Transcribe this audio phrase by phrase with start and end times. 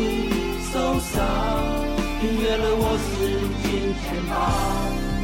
[0.00, 1.22] 你受伤，
[2.20, 3.10] 订阅了我是
[3.60, 4.32] 金钱豹，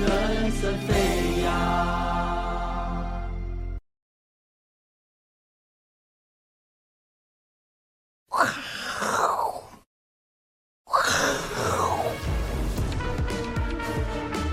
[0.03, 0.07] 人
[0.53, 0.93] 生飞
[1.43, 1.47] 扬。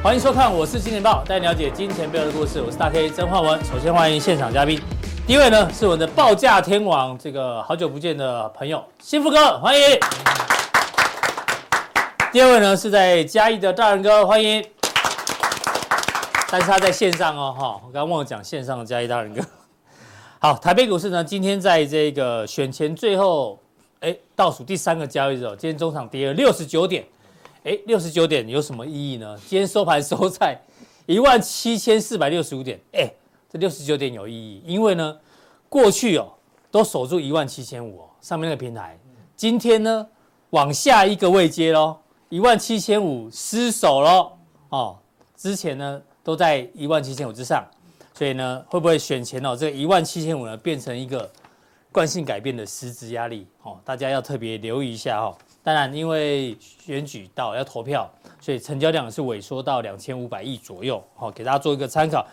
[0.01, 2.61] 欢迎收看，我是金钱豹，带你了解金钱背后的故事。
[2.61, 3.61] 我是大 K 曾焕文。
[3.65, 4.81] 首先欢迎现场嘉宾，
[5.25, 9.97] 第一位呢是我的报价天王，这个好久不见的朋友，幸福哥，欢迎。
[12.29, 14.61] 第二位呢是在嘉义的大仁哥，欢迎。
[16.51, 19.41] 但是他在线上哦，哈，我刚忘了讲线上的嘉义大仁哥。
[20.39, 23.57] 好，台北股市呢今天在这个选前最后，
[24.01, 27.05] 哎，倒数第三个交易日哦，今天中场跌了六十九点。
[27.63, 29.37] 哎，六十九点有什么意义呢？
[29.47, 30.61] 今天收盘收在
[31.05, 32.77] 一万七千四百六十五点。
[32.91, 33.09] 哎，
[33.49, 35.15] 这六十九点有意义，因为呢，
[35.73, 36.31] 过去哦
[36.69, 38.95] 都守住一万七千五哦，上面那个平台，
[39.35, 40.07] 今天呢
[40.51, 41.97] 往下一个位阶喽，
[42.29, 44.33] 一万七千五失守喽。
[44.69, 44.95] 哦，
[45.35, 47.65] 之前呢都在一万七千五之上，
[48.13, 51.27] 所以呢会不会选前哦这一万七千五呢变成一个
[51.91, 53.47] 惯性改变的实质压力？
[53.63, 55.35] 哦，大家要特别留意一下哦。
[55.63, 58.07] 当然，因为选举到要投票，
[58.39, 61.03] 所以成交量是萎缩到两千五百亿左右。
[61.15, 62.23] 好，给大家做一个参考。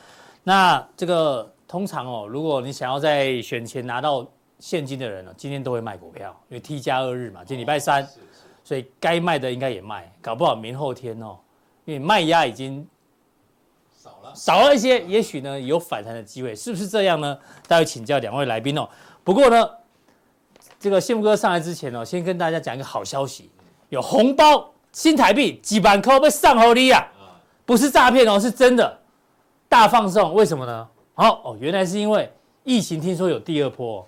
[0.42, 4.27] 那这个通常哦，如果你想要在选前拿到
[4.59, 8.05] 现金的人呢，今天都会卖股票，因为 T 加二日嘛，今天礼拜三，
[8.65, 11.39] 所以该卖的应该也卖，搞不好明后天哦，
[11.85, 12.85] 因为卖压已经
[13.97, 17.39] 少了，少了一些，也许呢有反弹的机会，是不是这样呢？
[17.69, 18.89] 待会请教两位来宾哦。
[19.23, 19.71] 不过呢。
[20.81, 23.51] 这个幸福哥上来之前呢，先跟大家讲一个好消息，
[23.91, 27.07] 有红包新台币几万块被上好利啊，
[27.67, 28.98] 不是诈骗哦，是真的
[29.69, 30.33] 大放送。
[30.33, 30.89] 为什么呢？
[31.15, 32.31] 好哦，原来是因为
[32.65, 34.07] 疫情，听说有第二波。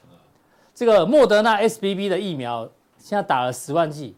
[0.75, 2.69] 这个莫德纳 SBB 的疫苗
[2.99, 4.17] 现在打了十万剂，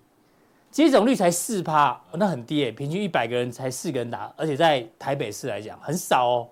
[0.71, 6.49] 接种率才四趴，那很低诶，平均一百个人才四个人打，而且在台北市来讲很少哦。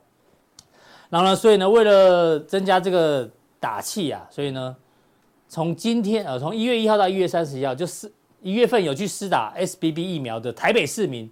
[1.11, 4.77] 然后呢，所以呢，为了增加这个打气啊，所以呢。
[5.55, 8.11] 从今天呃，从一月一号到一月三十一号，就是
[8.41, 11.31] 一月份有去施打 SBB 疫苗的台北市民，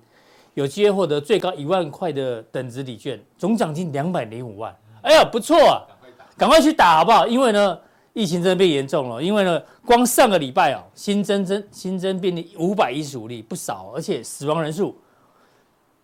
[0.53, 4.77] 有机会获得最高一万块的等值礼券，总奖金两百零五万。
[5.03, 5.83] 哎呀，不错啊，
[6.37, 7.27] 赶快去打好不好？
[7.27, 7.79] 因为呢，
[8.13, 9.23] 疫情真的变严重了。
[9.23, 14.97] 因为呢，光上个礼拜哦，新增增新增病例五百一十五例，不少，而且死亡人数，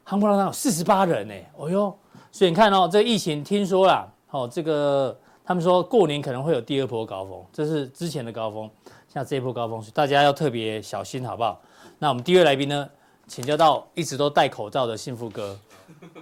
[0.06, 1.34] 夯不啷当有四十八人呢。
[1.56, 1.96] 哦哟，
[2.30, 5.16] 所以你看哦，这个疫情听说啦，哦，这个。
[5.48, 8.68] 他们说过年可能会有第二波高峰，这是之前的高峰，
[9.06, 11.60] 像这一波高峰，大家要特别小心，好不好？
[12.00, 12.88] 那我们第一位来宾呢，
[13.28, 15.56] 请教到一直都戴口罩的幸福哥。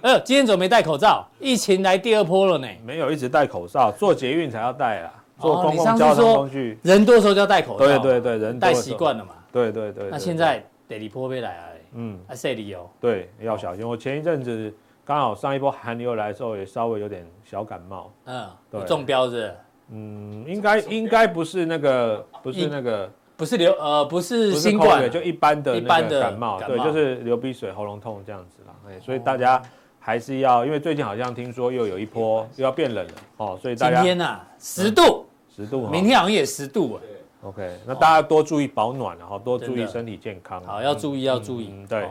[0.01, 1.27] 哎， 今天怎么没戴口罩？
[1.39, 2.67] 疫情来第二波了呢？
[2.83, 5.13] 没有，一直戴口罩，坐捷运才要戴啊。
[5.39, 7.85] 坐公共交通工具，人多的时候就要戴口罩。
[7.85, 9.31] 对对对，人戴习惯了嘛。
[9.51, 10.09] 对对对。
[10.09, 11.65] 那现在第二波没来啊？
[11.93, 12.89] 嗯，还是理由。
[12.99, 13.87] 对，要小心。
[13.87, 14.73] 我前一阵子。
[15.07, 18.11] 刚好上一波寒流来的时候，也稍微有点小感冒。
[18.25, 19.55] 嗯，对，中标是？
[19.91, 28.73] 嗯，应该应该不是那个，不是那个，不是流呃，不是新冠，就一般的那个感冒，对，就是流鼻水、喉咙痛这样子啦。
[28.89, 29.61] 哎，所以大家
[29.99, 37.01] 还是要，因为最近好像听说又有一波又要变冷了哦，所以大家今天呐十度，十度，明天好像也十度啊。
[37.43, 40.63] OK，那大家多注意保暖，然后多注意身体健康。
[40.63, 41.71] 好，要注意要注意。
[41.87, 42.09] 对，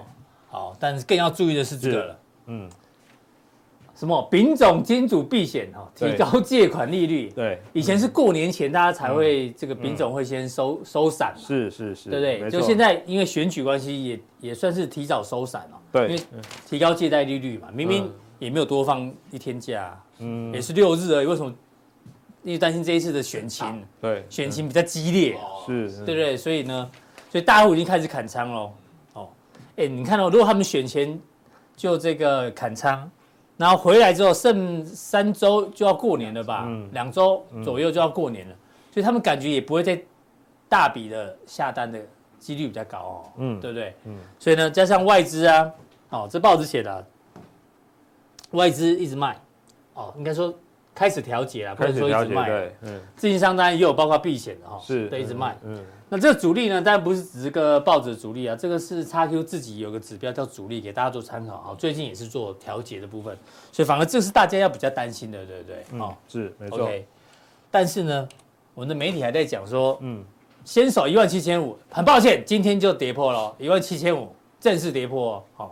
[0.50, 2.18] 好，但是更要注意的是这个了。
[2.46, 2.70] 嗯。
[3.94, 7.30] 什么丙种金主避险哈，提高借款利率。
[7.30, 11.32] 对，以前是过年前大家才会这个丙种会先收收伞。
[11.36, 12.50] 是是是，对不对？
[12.50, 15.80] 就现在因为选举关系，也也算是提早收伞了。
[15.92, 16.22] 对，因为
[16.68, 18.10] 提高借贷利率嘛，明明
[18.40, 21.54] 也没有多放一天假，嗯，也是六日而已，为什么？
[22.42, 26.36] 因为担心这一次的选情，对，选情比较激烈，是，对不对？
[26.36, 26.90] 所以呢，
[27.30, 28.72] 所以大户已经开始砍仓喽。
[29.12, 29.28] 哦，
[29.76, 31.16] 哎，你看到如果他们选前
[31.76, 33.08] 就这个砍仓。
[33.56, 36.64] 然后回来之后，剩三周就要过年了吧？
[36.66, 38.54] 嗯，两周左右就要过年了，
[38.92, 40.00] 所以他们感觉也不会再
[40.68, 42.00] 大笔的下单的
[42.38, 43.94] 几率比较高哦，嗯，对不对？
[44.04, 45.70] 嗯，所以呢，加上外资啊，
[46.10, 47.06] 哦，这报纸写的，
[48.50, 49.40] 外资一直卖，
[49.94, 50.52] 哦，应该说
[50.94, 55.84] 开始调节了，不能说一直卖，对，嗯，自营商当然也有包括避险的哈，是，对，一直卖，嗯。
[56.10, 61.74] 那这个主力呢，当然不是只是个报纸主力啊，这个是叉 Q 自己有个指标叫主力，给大家做参考啊。
[61.76, 63.36] 最近也是做调节的部分，
[63.72, 65.98] 所以反而这是大家要比较担心的，对不对？
[65.98, 66.84] 哦、嗯，是没错。
[66.84, 67.06] OK，
[67.68, 68.28] 但是呢，
[68.74, 70.22] 我们的媒体还在讲说，嗯，
[70.64, 75.44] 先守一万七千五，很抱歉，今天就跌破了一万七千五，正式跌破。
[75.54, 75.70] 好、哦，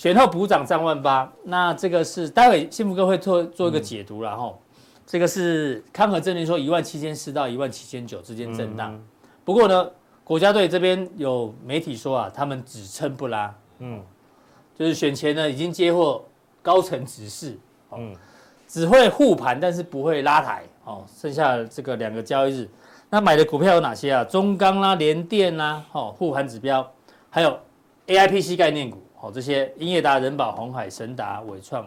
[0.00, 4.72] 选后补涨三万八，那这个是待会幸福哥会做做一个解读，然后、嗯、
[5.04, 8.94] 这个是康和证券说一万七千四到一万七千九之间震荡。
[8.94, 9.04] 嗯。
[9.44, 9.90] 不过呢，
[10.24, 14.02] 国家队这边有媒体说啊，他们只撑不拉，嗯，
[14.74, 16.24] 就是选前呢已经接获
[16.62, 17.58] 高层指示，
[17.92, 18.16] 嗯，
[18.66, 22.66] 只会护盘，但是不会拉抬，哦，剩下这个两个交易日，
[23.10, 24.24] 那买的股票有哪些啊？
[24.24, 26.90] 中钢啦、联电啦，哦，护盘指标，
[27.28, 27.58] 还有
[28.06, 31.86] AIPC 概念股，哦，这些英业达、人保、红海、神达、伟创、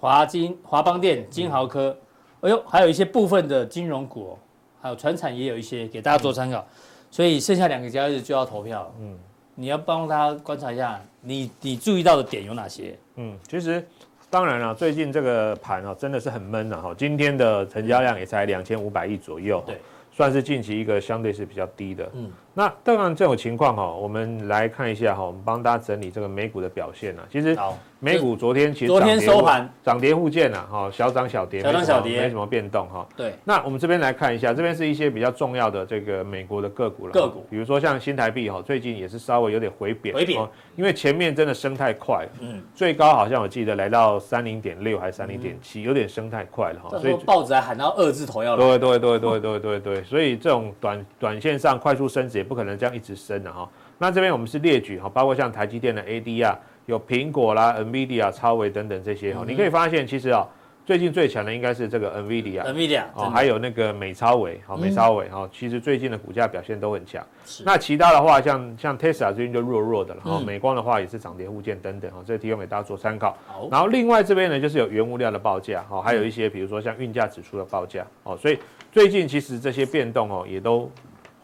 [0.00, 1.96] 华金、华邦电、金豪科，
[2.40, 4.38] 哎呦，还有一些部分的金融股，哦，
[4.80, 6.66] 还有船产也有一些给大家做参考。
[7.10, 9.16] 所以剩下两个交易日就要投票，嗯，
[9.54, 12.98] 你要帮大家观察一下，你你注意到的点有哪些？
[13.16, 13.86] 嗯，其实
[14.30, 19.78] 当然了，最近这个盘啊真的是很闷的哈，今天的成交量也才两千五百亿左右，对，
[20.10, 22.30] 算是近期一个相对是比较低的，嗯。
[22.58, 27.22] 那当然这种情况哈，我们来看一下哈，我们帮大家整理这个美股的表现啊。
[27.30, 27.54] 其实
[28.00, 33.06] 美股昨天其实昨天收盘涨跌互见呐，哈，小涨小跌，小涨小跌，没什么变动哈。
[33.14, 33.34] 对。
[33.44, 37.12] 那我们这边来看一下，这边是一些比较重要的这个美国的个股了。
[37.12, 40.14] 个股，比如说像新台币哈，最近也是稍微有点回贬。
[40.14, 40.40] 回贬。
[40.76, 46.98] 因为前面真的升太快，嗯，最高好像我记得来到三零点六还是三零点七，有点升太快了哈。
[46.98, 48.78] 所以报纸还喊到二字头要来。
[48.78, 53.16] 对对对对对对对，所以这种短短线上快速升值也不可能这样一直。
[53.16, 53.66] 升的哈，
[53.96, 60.46] 那这边我们是列举哈，包括像台积电的 AD 啊，有苹果啦、NVIDIA、超微等等这些哈，你可以发现其实啊，
[60.84, 67.26] 最近最强的应该是这个 NVIDIA，NVIDIA 哦，还有那个美超微，好美超微哈，其实最近的股价表现都很强。
[67.64, 73.34] 那其他的话，像像 Tesla 最近就弱弱的了哈，美光的话也是涨跌互见等等哈，这提供给大家做参考。
[73.70, 78.58] 然后另外这边呢，就是有原物料的报价哈，还有一些比如说像运价指数的报价哦，所以
[78.92, 80.90] 最近其实这些变动哦也都。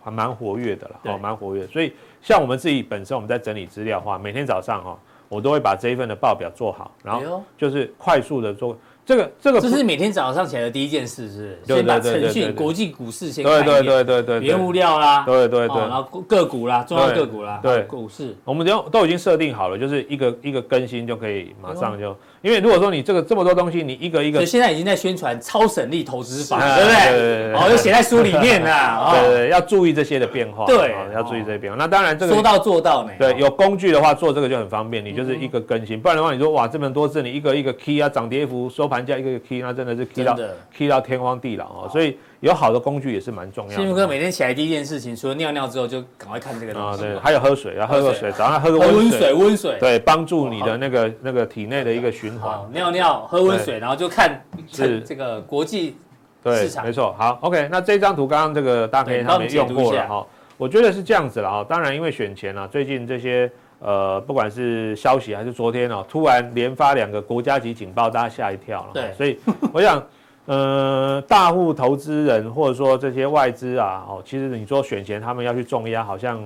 [0.02, 1.66] 还蛮活跃的了，哦，蛮活跃。
[1.69, 8.76] 所以像我们自己本身，我们在整理资料的话，每天早上哈，我都会把这一份的报表做好，然后就是快速的做。
[9.04, 11.76] 这个这个这是每天早上起来的第一件事，是不是？
[11.76, 17.82] 先把程序、国际股市先对对对对对，原物料啦，对对对，然后个股啦，重要个股啦，对。
[17.82, 27.52] 股市，我们都都已经设定好了，就是一个一个更新就可以马上就，因为如果说你这个这么多东西，你一个一个，现在已经在宣传超省力投资法，对不对？
[27.55, 31.76] 哦，就写在书里面啦， 对对，要注意这些的变化，对，要注意这些变化。
[31.76, 39.72] 那当然这个说到做到呢，对，有工具的话做这个就很方便，你就是一个更新，不然的话你说哇这么多字，你一个一个 key 啊，涨跌幅、收盘价一个一个 key 那。
[39.72, 40.38] 真的是 key 到
[40.76, 43.74] key 到天荒地老哦，所以有好的工具也是蛮重要的。
[43.74, 52.60] 幸福哥每天起来第一件事情，除了尿尿之后，就赶快看这个东西啊，对，还有喝水，要喝个水，早上喝个温水，温水，对，帮助你的那个那个体内的一个循环。
[52.70, 54.38] 尿尿，喝温水，然后就看
[54.70, 55.96] 是这个国际
[56.44, 57.14] 市场，没错。
[57.18, 60.26] 好，OK，那这张图刚刚这个大 K 他们用过了哈，
[60.58, 61.66] 我觉得是这样子了哈。
[61.66, 63.50] 当然，因为选前啊，最近这些。
[63.84, 68.90] 呃，不管是消息还是昨天哦，突然连发两个国家级警报，大家吓一跳了。
[68.94, 69.37] 对，所以
[69.73, 70.00] 我想，
[70.46, 76.40] 呃，大户投资人或者说这些外资啊，哦，其实你说选前他们要去重压，好像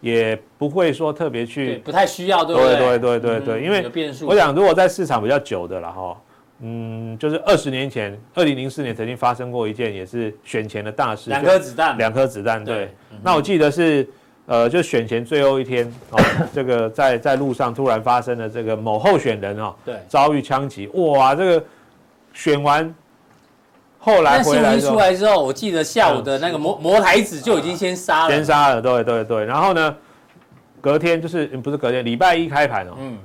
[0.00, 2.76] 也不会说特别去，不太需要，对不对？
[2.78, 3.84] 对对对对，因为
[4.26, 6.16] 我想，如果在市场比较久的了哈，
[6.60, 12.88] 嗯，就是二十年前，二零零四年曾经发生过一件也是选前的大事，两颗子弹，两颗子弹，对。
[13.22, 14.08] 那我记得是。
[14.50, 16.18] 呃，就选前最后一天哦，
[16.52, 21.64] 这个在在路上突然发生了这个某候选人哦，对，遭遇枪击，哇，这个
[22.32, 22.92] 选完
[24.00, 29.96] 后来回来出来之后，我记得下午的那个魔魔台子就已经先杀了，先杀了，对对对，然后呢，
[30.80, 33.16] 隔天就是不是隔天，礼拜一开盘哦，嗯，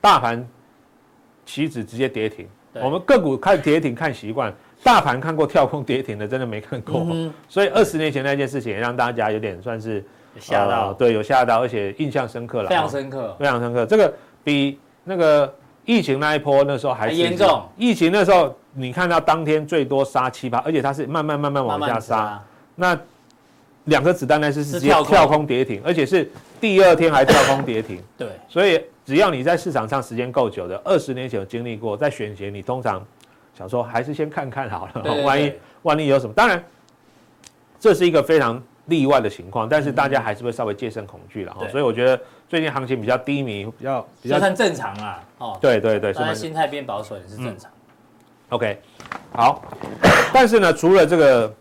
[0.00, 0.44] 大盘
[1.46, 2.48] 期指直接跌停，
[2.82, 7.06] 我们个股看跌停看习惯，大盘看过跳空跌停的真的没看过，
[7.48, 10.04] 所以二十年前那件事情也让大家有点算是。
[10.38, 13.84] 吓到，对，有吓到，而且印象深刻了，非常深刻，非常深刻。
[13.86, 14.12] 这个
[14.44, 15.52] 比那个
[15.84, 17.62] 疫情那一波那时候还严重。
[17.76, 22.40] 疫情那时候，你看到当天最多杀七八，而且它是慢慢慢慢往下杀。
[22.76, 22.96] 那
[23.84, 26.30] 两颗子弹那是直接跳空跌停，而且是
[26.60, 28.00] 第二天还跳空跌停。
[28.16, 33.04] 对，所以只要你在市场上时间够久的，二十年前有经历过，在选前你通常
[33.56, 36.62] 想说还是先看看好了， 万一万一有什么，当然
[37.80, 38.62] 这是一个非常。
[38.88, 45.22] 例外的情况，但是大家还是会稍微戒慎恐惧了哈，所以我觉得最近行情比较低迷，比较比较算正常啦。
[45.38, 47.70] 哦，对对对，大家心态变保守也是正常。
[48.48, 48.80] OK，
[49.32, 49.62] 好，
[50.32, 51.54] 但是呢，除了这个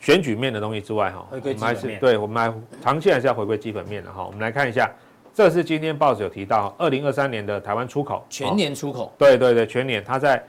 [0.00, 4.24] 选举面的东西之外，哈，回归基本面，对我们来长期还是要回归基本面的哈。
[4.26, 4.90] 我们来看一下，
[5.32, 10.42] 这是今天报纸有提到，二零二三年的台湾出口全年出口，对对对，全年它在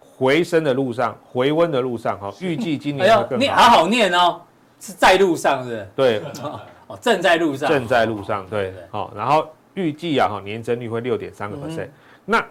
[0.00, 3.36] 回升的路上，回温的路上哈，预计今年会更好。
[3.36, 4.40] 你好好念哦。
[4.80, 5.86] 是在路上是？
[5.94, 6.20] 对，
[6.88, 11.88] 哦，正在路上，正在路上，对，好，然后预计啊，哈，年增率会六点三个 percent。
[12.24, 12.44] 那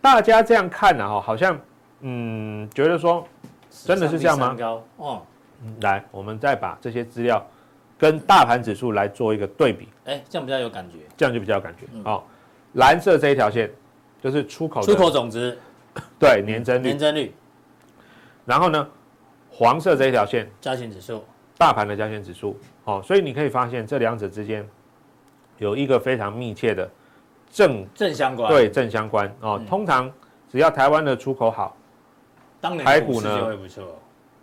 [0.00, 1.60] 大家这样看呢，哈，好像，
[2.00, 3.26] 嗯，觉得说，
[3.70, 4.56] 真的是这样吗？
[4.96, 5.22] 哦，
[5.82, 7.44] 来，我们再把这些资料
[7.98, 11.86] 跟大盘指数来做一个对比，哎，这样比较有感觉，这样就比较有感觉。
[12.02, 12.26] 好，
[12.74, 13.70] 蓝色这一条线
[14.20, 15.58] 就是出口出口总值，
[16.18, 17.34] 对，年增率，年增率。
[18.44, 18.88] 然后呢，
[19.50, 21.24] 黄色这一条线加权指数，
[21.58, 22.58] 大盘的加权指数。
[22.84, 24.64] 哦，所以你可以发现这两者之间
[25.58, 26.88] 有一个非常密切的
[27.50, 29.60] 正正相关，对，正相关哦。
[29.68, 30.12] 通常
[30.48, 31.76] 只要台湾的出口好，
[32.60, 33.84] 当台股呢就会不错，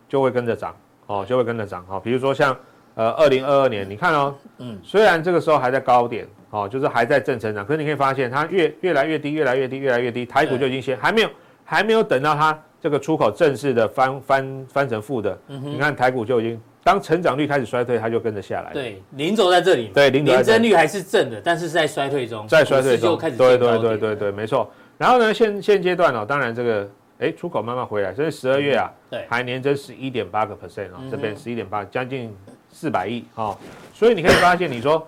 [0.09, 1.85] 就会跟着涨哦，就会跟着涨。
[1.87, 2.57] 哦，比如说像
[2.95, 11.29] 呃二零二二年，你看哦，嗯，虽然这个时候还在高点哦，就是还在正成长，可是你可以发现它越越来越低，越来越低，越来越低，台股就已经先还没有
[11.63, 16.61] 还没有等到它这个出口正式的翻翻翻成负的，你看台股就已经。
[16.83, 18.73] 当成长率开始衰退，它就跟着下来。
[18.73, 19.87] 对，零轴在这里。
[19.93, 22.45] 对，零年增率还是正的，但是是在衰退中。
[22.45, 24.69] 在衰退中就开始对对对对对，没错。
[24.97, 32.35] 然后呢，现现阶段哦，当然这个哎出口慢慢回来，所以十二月啊，对，还年增十一点八个 percent 啊，这边十一点八，将近
[32.69, 33.57] 四百亿啊。
[33.93, 35.07] 所以你可以发现，你说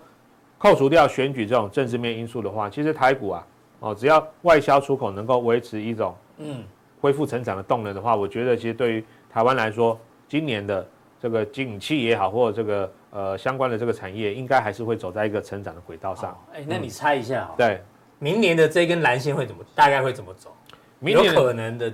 [0.58, 3.46] 扣除掉选举这种政治面因素的话，其实台股啊，
[3.82, 6.63] 哦，只要外销出口能够维持一种嗯
[7.01, 10.88] 恢复成长的动能的话，我觉得其实对于台湾来说，今年的。
[11.25, 16.39] 这个景气也好，或者这个呃相关的这个产业，应该还是会走在一个成长的轨道上。
[16.53, 17.82] 哎，那你猜一下，对，
[18.20, 20.55] 明年的这根蓝线会怎么，大概会怎么走？
[21.00, 21.91] 明年有可能的，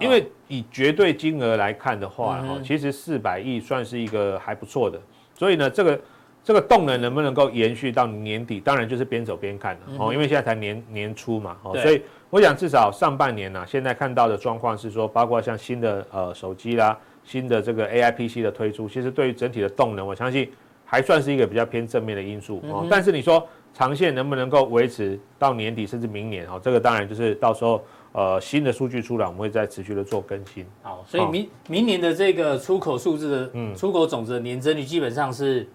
[0.00, 5.00] 因为以绝对金额来看的话，哈，其实四百亿算是一个还不错的。
[5.36, 6.00] 所以呢，这个
[6.42, 10.12] 这个动能能不能够延续到年底，当然就是边走边看了哦。
[10.12, 16.98] 因为现在才年年初嘛，哦，所以我想至少上半年呢，现在看到的状况是说，包括像新的呃手机啦。
[17.28, 20.50] 新的这个 AI PC 的推出，其实对于整体的动能，我相信
[20.82, 22.86] 还算是一个比较偏正面的因素哦。
[22.90, 26.58] 但是你说长线能不能够维持到年底甚至明年哦？
[26.64, 30.64] 这个当然就是到时候呃新的数据出来，我们会再持续的做更新。
[30.82, 35.68] 好，所以明明年的这个出口数字的嗯出口总值的年增率基本上是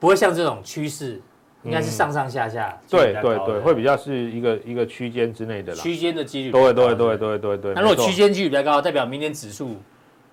[0.00, 1.22] 不会像这种趋势，
[1.62, 2.76] 应该是上上下下。
[2.90, 5.80] 对对对，会比较是一个一个区间之内的啦。
[5.80, 6.50] 区间的几率。
[6.50, 7.74] 对对对对对对。
[7.74, 9.76] 那如果区间几率比较高，代表明年指数。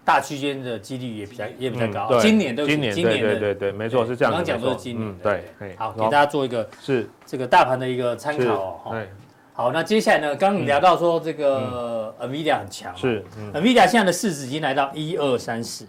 [0.03, 4.31] 大区间的几率也比较也比较高，今年都今年对对对对，没错是这样。
[4.31, 9.05] 刚刚讲都是今年，对，好，给大家做一个是这个大盘的一个参考哦。
[9.53, 15.86] 好，那接下来呢，刚刚你聊到说这个 NVIDIA 很强，是 NVIDIA 现在的市值已经来到一二三四，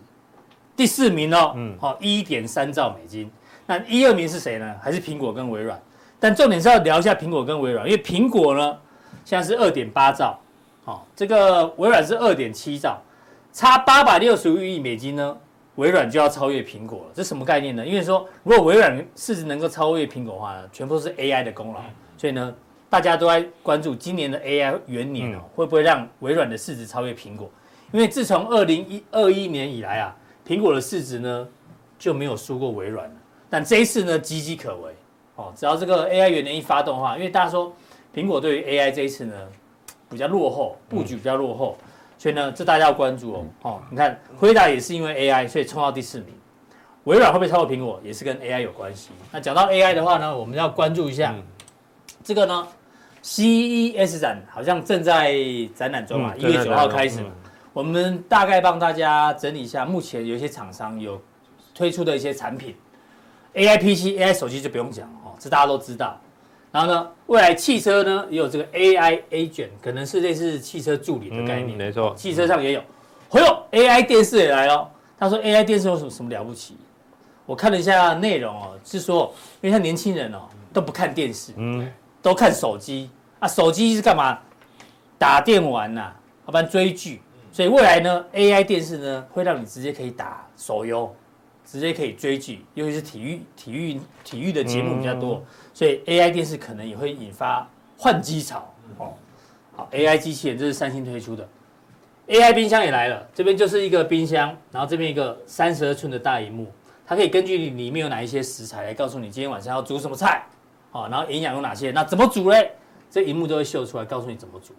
[0.76, 3.30] 第四名哦，好，一点三兆美金。
[3.64, 4.74] 那一二名是谁呢？
[4.82, 5.80] 还是苹果跟微软？
[6.20, 8.76] 但重点是要聊一下苹果跟微软，因为苹果呢
[9.24, 10.38] 现在是二点八兆，
[10.84, 13.00] 好，这个微软是二点七兆。
[13.52, 15.36] 差八百六十五亿美金呢，
[15.74, 17.04] 微软就要超越苹果了。
[17.12, 17.86] 这什么概念呢？
[17.86, 21.80] 因为说如果微软市值能够超越苹果的话呢，全部都是 AI 的功劳。
[22.16, 22.54] 所以呢，
[22.88, 27.50] 大家都在关注今年的 AI 元年哦，会不会让微软的市值超越苹果？
[27.92, 30.16] 因为自从二零一二一年以来啊，
[30.46, 31.46] 苹果的市值呢
[31.98, 33.14] 就没有输过微软了。
[33.50, 34.92] 但这一次呢，岌岌可危
[35.36, 35.52] 哦。
[35.54, 37.70] 只要这个 AI 元年一发动的话，因为大家说
[38.14, 39.34] 苹果对于 AI 这一次呢
[40.08, 41.76] 比较落后，布局比较落后。
[42.22, 43.46] 所以呢，这大家要关注哦。
[43.62, 46.28] 哦，你看，辉达也是因为 AI，所以冲到第四名。
[47.02, 49.10] 微软会不会超过苹果，也是跟 AI 有关系。
[49.32, 51.34] 那讲到 AI 的话呢，我们要关注一下
[52.22, 52.68] 这个呢
[53.24, 55.34] ，CES 展好像正在
[55.74, 57.24] 展览中嘛，一月九号开始。
[57.72, 61.20] 我们大概帮大家整理一下，目前有一些厂商有
[61.74, 62.76] 推出的一些产品
[63.54, 66.16] ，AI PC、AI 手机就不用讲哦，这大家都知道。
[66.72, 71.76] 然后呢，未来汽车呢也有这个 AI agent，可能是类似汽车助理的概念。
[71.76, 72.80] 嗯、没错，汽车上也有。
[73.30, 74.90] 哎呦，AI 电视也来了。
[75.18, 76.76] 他说 AI 电视有什么什么了不起？
[77.44, 81.90] 我看了一下内容哦，是说，因为他年轻人哦都不看电视，嗯，
[82.22, 83.46] 都看手机啊。
[83.46, 84.38] 手机是干嘛？
[85.18, 87.20] 打电玩呐、啊，要不然追剧。
[87.52, 91.14] 所以未来呢，AI 电视呢会让你直接可以打手游，
[91.64, 95.36] 直接可以追剧，尤其是体育、体育、体育的节目比较多。
[95.36, 97.66] 嗯所以 AI 电视可能也会引发
[97.96, 99.14] 换机潮哦。
[99.74, 101.48] 好，AI 机器人这是三星推出的
[102.28, 103.26] ，AI 冰箱也来了。
[103.34, 106.70] 这边就是一个冰箱，然后这边一个三十二寸的大荧幕，
[107.06, 110.44] 它可以根据你里面有哪一些食材来告诉你今天晚上要煮什么菜，
[110.90, 112.72] 好，然后营养有哪些，那怎么煮嘞？
[113.10, 114.74] 这荧幕都会秀出来告诉你怎么煮。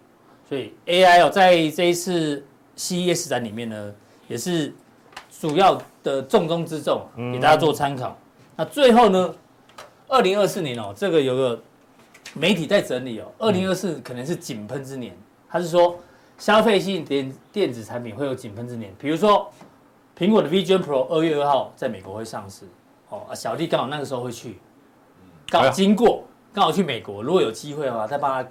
[0.48, 3.92] 所以 AI 哦，在这一次 CES 展里面呢，
[4.28, 4.72] 也是
[5.40, 8.16] 主要的重中之重，给大家做参考。
[8.56, 9.34] 那最后呢？
[10.06, 11.60] 二零二四年哦，这个有个
[12.34, 13.26] 媒体在整理哦。
[13.38, 15.16] 二零二四可能是井喷之年，
[15.48, 15.98] 他是说
[16.38, 18.94] 消费性电电子产品会有井喷之年。
[18.98, 19.50] 比如说
[20.16, 22.66] 苹果的 Vision Pro 二月二号在美国会上市
[23.08, 24.58] 哦，小弟刚好那个时候会去，
[25.48, 26.22] 刚好经过，
[26.52, 27.22] 刚好去美国。
[27.22, 28.48] 如果有机会的话，再帮他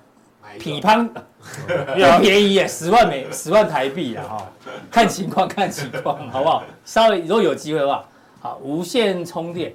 [0.60, 1.10] 匹乓
[1.98, 4.52] 要便宜耶，十万美十万台币啊哈，
[4.92, 6.64] 看情况看情况， 好不好？
[6.86, 8.06] 稍微如果有机会的话，
[8.40, 9.74] 好，无线充电，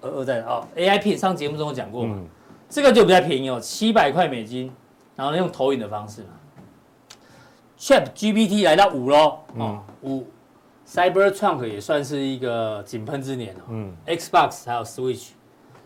[0.00, 2.26] 二二在哦，AI Pin 上节目中有讲过嘛，嗯、
[2.68, 4.70] 这个就比较便宜哦，七百块美金，
[5.16, 6.28] 然后用投影的方式嘛。
[7.78, 10.26] Chat GPT 来到五喽，哦五、嗯、
[10.86, 15.28] ，Cybertruck 也算是一个井喷之年哦，嗯，Xbox 还有 Switch，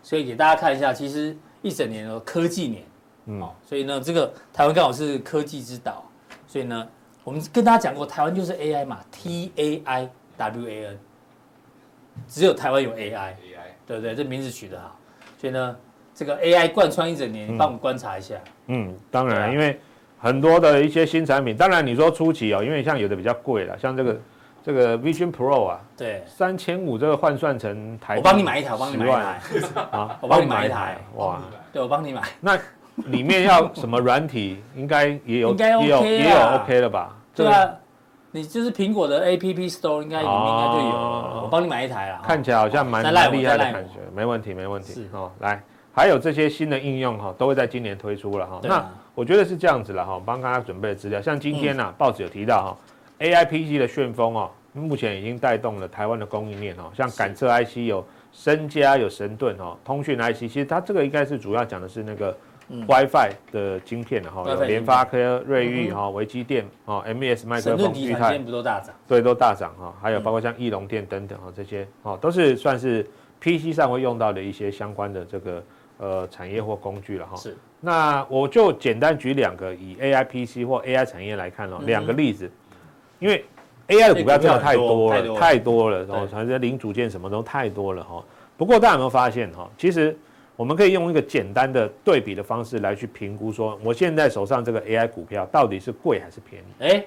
[0.03, 2.83] 所以给大家看一下，其实一整年哦科技年。
[3.27, 6.03] 嗯，所以呢，这个台湾刚好是科技之岛，
[6.47, 6.87] 所以呢，
[7.23, 10.99] 我们跟大家讲过，台湾就是 AI 嘛，T A I W A N，
[12.27, 13.33] 只有台湾有 AI，AI，
[13.87, 14.13] 对不对？
[14.13, 14.95] 这名字取得好，
[15.39, 15.75] 所以呢，
[16.13, 18.35] 这个 AI 贯穿一整年，你帮我们观察一下。
[18.67, 19.79] 嗯，当然，因为
[20.19, 24.17] 很多的一些新产品，当然你说初期哦，因为像有的比较贵了，像这个
[24.63, 29.41] 这个 Vision Pro 啊，对，三千五这个换算成台，我帮你买一台，我帮你买一台，
[29.91, 31.41] 啊， 我帮你买一台，哇，
[31.73, 32.59] 对，我帮你买，那。
[32.95, 37.15] 里面要什么软体，应该也有，也有，也有 OK 了吧？
[37.35, 37.69] 对啊，
[38.31, 42.21] 你就是苹果的 App Store 应该里面应该就有，我帮你买一台啦。
[42.23, 45.07] 看起来好像蛮蛮厉害的感觉，没问题，没问题。
[45.11, 45.61] 哦，来，
[45.93, 48.59] 还有这些新的应用哈，都会在今年推出了哈。
[48.63, 52.77] 那我觉得是这样子了哈，帮大家准备的资料，像今天呢，报纸有提到哈
[53.19, 62.35] ，AIPC 的旋风哦，目前已经带动了台湾的供应链哦，像感测 IC 有升佳有神盾哦，通讯 IC，其实它这个应该是主要讲的是那个。
[62.67, 68.95] WiFi 的晶片哈，有联发科、瑞昱哈、微机电哈、MES 麦克风、裕泰，不都大涨？
[69.07, 69.93] 对，都大涨哈。
[70.01, 73.07] 还有包括像义隆电等等哈，这些哦都是算是
[73.39, 75.63] PC 上会用到的一些相关的这个
[75.99, 77.35] 呃产业或工具了哈。
[77.35, 77.55] 是。
[77.79, 82.49] 那我就简单举两个以 AI PC 或 AI 产业来看哦，两个例子，
[83.19, 83.45] 因为
[83.89, 88.23] AI 的股票真的太多了，太多了，然后反正零组件什么都太多了哈。
[88.57, 90.17] 不过大家有没有发现哈，其实。
[90.55, 96.65] 我们可以用一个简单的对比的方式来去评估，说我现在手上这个 AI 股票到底是贵还是便宜？
[96.79, 97.05] 哎，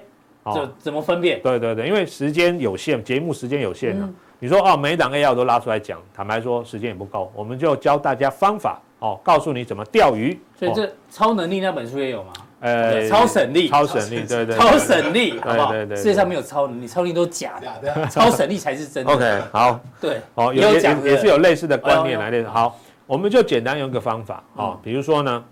[0.53, 1.41] 这怎么分辨？
[1.41, 4.09] 对对对，因为时间有限，节目时间有限啊。
[4.37, 10.39] 你说哦，每一档 AI 我都拉出来讲，坦白说时间也不够，我们就教大家方法哦，告诉你怎么钓鱼。
[10.57, 12.33] 所以这超能力那本书也有吗？
[12.61, 15.73] 呃，超省力，超省力，对对， 超省力，好不好？
[15.95, 19.13] 世界上没有超能力，超能力都是假的，超省力才是真的。
[19.13, 22.77] OK，好，对，哦，有也也是有类似的观念来的，好。
[23.09, 25.43] 我们就简单用一个方法啊，比如说呢，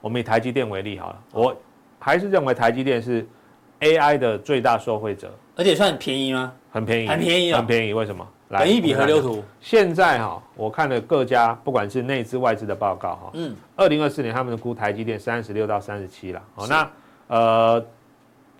[0.00, 1.54] 我们以台积电为例好了，我
[1.98, 3.28] 还是认为台积电是
[3.80, 6.50] AI 的最大受惠者，而且算很便宜吗？
[6.70, 7.92] 很便宜，很便宜，很便宜。
[7.92, 8.26] 为什么？
[8.48, 9.44] 来，一笔河流图。
[9.60, 16.42] 现在哈，我看了各家不管是内资外资的报告哈，嗯，二零二四年他们的估台积电三十六到三十七了。
[16.54, 16.90] 好，那
[17.26, 17.84] 呃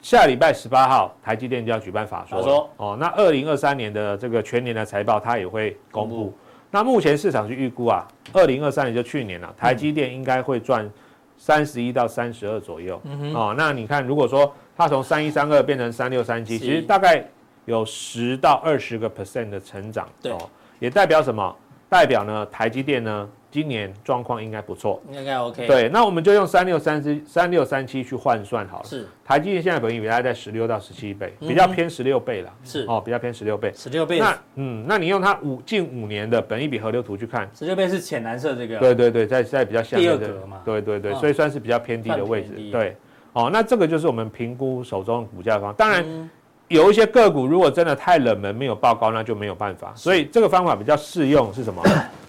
[0.03, 6.35] 下礼拜十八号台积电就要举办法说，说哦，那二零二三年的这个全年的财报它也会公布。
[6.75, 10.91] 那目前市场去预估啊，二零二三年就去年了，台积电应该会赚
[11.37, 12.99] 三十一到三十二左右。
[13.05, 13.35] 嗯哼。
[13.35, 17.23] 哦，那你看，如果说它从三一三二变成三六三七，其实大概
[17.67, 20.09] 有十到二十个 percent 的成长。
[20.23, 20.33] 对。
[20.33, 21.55] 哦，也代表什么？
[21.91, 23.29] 代表呢，台积电呢？
[23.53, 25.67] 今年状况应该不错，应该 OK。
[25.67, 28.85] 对，那我们就用三六三七三六三七去换算好了。
[28.87, 32.51] 是，台积电现在本益比大概在十六到十七倍，比较偏十六倍了。
[32.65, 33.71] 是，哦，比较偏十六倍。
[33.77, 34.19] 十六倍。
[34.19, 38.79] 那嗯，那你用它五近五年的本益比河流图去看，十六倍是浅蓝色这个。
[38.79, 40.17] 对对对，在在比较下面的。
[40.17, 40.63] 第二格嘛。
[40.65, 42.55] 对对对，所以算是比较偏低的位置。
[42.73, 42.97] 对，
[43.35, 45.77] 哦，那这个就是我们评估手中的股价方法。
[45.77, 46.31] 当然，
[46.69, 49.93] 有一些个股如果真的太冷门，没有报告，那就没有办法。
[49.95, 51.83] 所以这个方法比较适用是什么？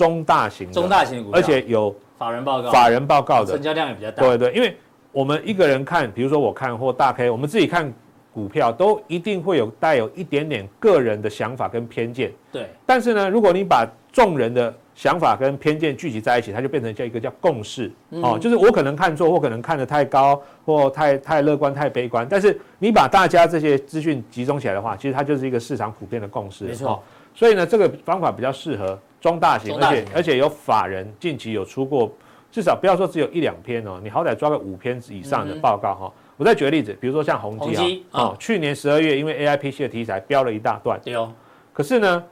[0.00, 4.22] 中大型的，中大型的股票，而且有法人报告，法人报告的成交量也比较大。
[4.22, 4.74] 对对，因为
[5.12, 7.92] 我们一个人看，比如说我看或大 K，我们自己看
[8.32, 12.32] 股票，都一定会有带有一点点个人的想法跟偏见。
[12.50, 12.66] 对。
[12.86, 22.26] 但是呢，如果你把众人的想法跟偏见聚集在一起，它就变成叫一个叫共识哦，就是我可能看错，或可能看得太高，或太太乐观、太悲观。
[22.30, 26.64] 但是你把大家这些资讯集中起来的话，其实它就是一个市场普遍的共识。
[26.64, 27.02] 没错。
[27.34, 28.98] 所以呢，这个方法比较适合。
[29.20, 32.10] 中大型，而且而且有法人近期有出过，
[32.50, 36.12] 至少不要说只有一两篇哦，你好歹抓个五篇以上的报告哈。
[36.36, 41.30] 我再举个例子，比如说像宏基啊，哦，去年十二月因为 AIPC 的题材飙了一大段，对哦。
[41.72, 42.24] 可是呢，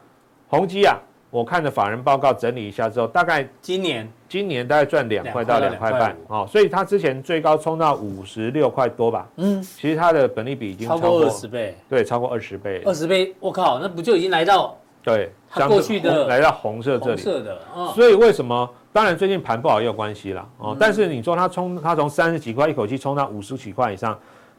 [0.48, 0.96] 宏基啊，
[1.31, 4.11] 我看的法人报告整理一下之后，大概今年。
[4.29, 14.77] 今年大概赚两块到两块半哦，所以它之前最高冲到五十六块多吧，嗯，其实它的本利比已经超过二十倍，对，超过二十倍，二十倍，我靠，那不就已经来到？
[15.03, 17.59] 对，它过去的来到红色这里，色的，
[17.95, 18.69] 所以为什么？
[18.93, 20.47] 当然最近盘不好也有关系啦。
[20.59, 20.77] 哦。
[20.79, 24.19] 但是你说它冲，它从三十几块一口气冲到五十几块以上，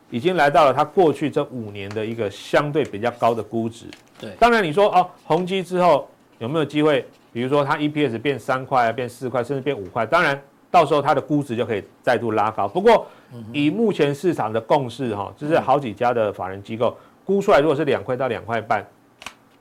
[0.10, 3.86] 已经来到了它过去这五年的一个相对比较高的估值。
[4.20, 7.06] 对，当然你说哦，宏基之后有没有机会？
[7.32, 10.06] 比如说它 EPS 变三块啊，变四块，甚至变五块？
[10.06, 10.40] 当然
[10.72, 12.68] 到时候它的估值就可以再度拉高。
[12.68, 13.06] 不过
[13.54, 18.84] 以目前市场的共识哈，就是好几家的法人机构估出来，如果是两块到两块半，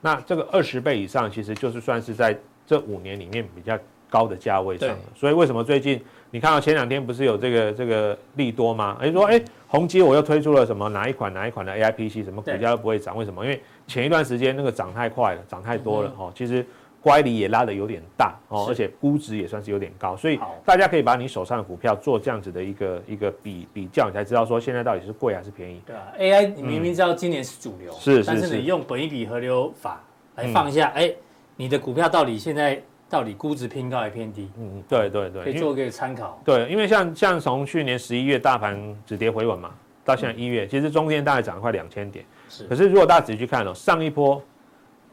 [0.01, 3.77] 那这个二十倍以上，其实就是算是在这五年里面比较
[4.09, 4.89] 高的价位上。
[5.15, 8.97] 所以为什么最近你看到前两天不是有这个这个利多吗？
[8.99, 13.17] 哎说哎，宏基我又推出了什么哪一款哪一款的 AIPC，什么股价都不会涨？
[13.17, 13.43] 为什么？
[13.43, 16.31] 因为前一段时间那个涨太快了，涨太多了哈。
[16.35, 16.65] 其实。
[17.01, 25.81] 乖离也拉的有点大哦，而且估值也算是有点高，所以大家可以把你手上的股票做这样子的一个一个比比较，你才知道说现在到底是贵还是便宜。
[25.85, 30.03] 对啊，AI 你明明知道今年是主流，是，但是你用本一比合流法
[30.35, 31.13] 来放一下，哎，
[31.55, 34.49] 你的股票到底现在到底估值偏高还是偏低？
[34.57, 36.41] 嗯，对对对，可以做个参考。
[36.43, 39.71] 对，因为像像从去年十一月大盘止跌回稳嘛，
[40.03, 42.25] 到现在一月，其实中间大概涨了快两千点。
[42.49, 44.41] 是，可是如果大家仔细去看哦，上一波。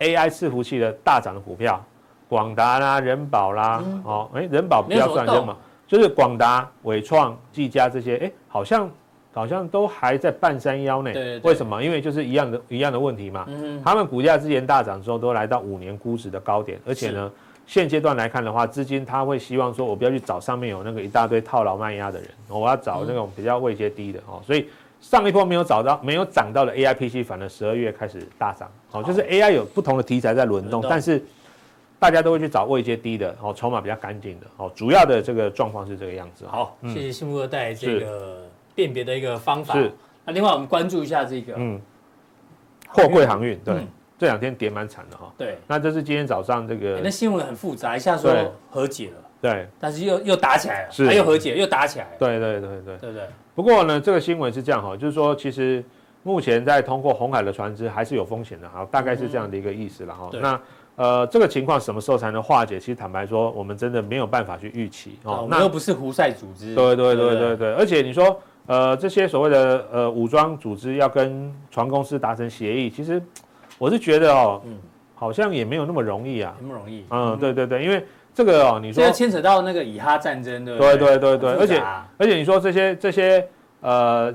[0.01, 1.83] AI 伺服器的大涨的股票，
[2.29, 5.57] 广达啦、人保啦，嗯、哦，哎，人保不要算什么，
[5.87, 8.91] 就是广达、伟创、技嘉这些，哎，好像
[9.33, 11.13] 好像都还在半山腰内。
[11.13, 11.83] 对对对，为什么？
[11.83, 13.47] 因为就是一样的一样的问题嘛。
[13.49, 17.31] 嗯，他们股价之前大涨之后，都来到五年估值的高点，而且呢，
[17.67, 24.69] 现阶段来看的话，资金他会希望说，我不要去找上面有那个一大堆套牢卖压的人，我要找那种比较位阶低的哦，所以。
[25.01, 28.71] 上一波没有找到、没有涨到的 A I P C，反而十二月开始大涨。
[28.91, 31.23] 好，就是 A I 有不同的题材在轮动，但是
[31.99, 34.47] 大家都会去找位阶低的，哦，筹码比较干净的。
[34.57, 36.45] 哦，主要的这个状况是这个样子。
[36.47, 39.75] 好，谢谢新富二代这个辨别的一个方法。
[39.75, 39.93] 是。
[40.25, 41.81] 那另外我们关注一下这个，嗯，
[42.89, 43.87] 货柜航运，对，
[44.19, 45.33] 这两天跌蛮惨的哈。
[45.39, 45.57] 对。
[45.69, 48.35] 那这是今天早上这个，那新闻很复杂，一下说
[48.71, 49.23] 和解了。
[49.41, 52.11] 对，但是又又打起来了，是，又和解，又打起来了。
[52.19, 53.29] 对对对对，对不对？
[53.57, 55.83] 不过呢，这个新闻是这样哈，就是说，其实
[56.23, 60.31] 目前在通过红海的船只还是有风险的哈，大概是这样的一个意思了哈。
[60.43, 60.61] 那
[60.97, 62.79] 呃，这个情况什么时候才能化解？
[62.79, 65.47] 其实坦白说，我们真的没有办法去预期哦。
[65.51, 66.75] 那又不是胡塞组织。
[66.75, 73.23] 对对对对对，而且你说呃，这些所谓的呃武装组织要跟船公司达成协议，其实
[73.79, 74.77] 我是觉得哦，嗯，
[75.15, 76.55] 好像也没有那么容易啊。
[76.61, 77.05] 那么容易？
[77.09, 78.05] 嗯，对对对，因为。
[78.37, 80.97] 这个哦，你说这牵扯到那个以哈战争，对不对？
[80.99, 81.83] 对对对对，而且
[82.19, 83.49] 而且你说这些这些
[83.81, 84.31] 呃，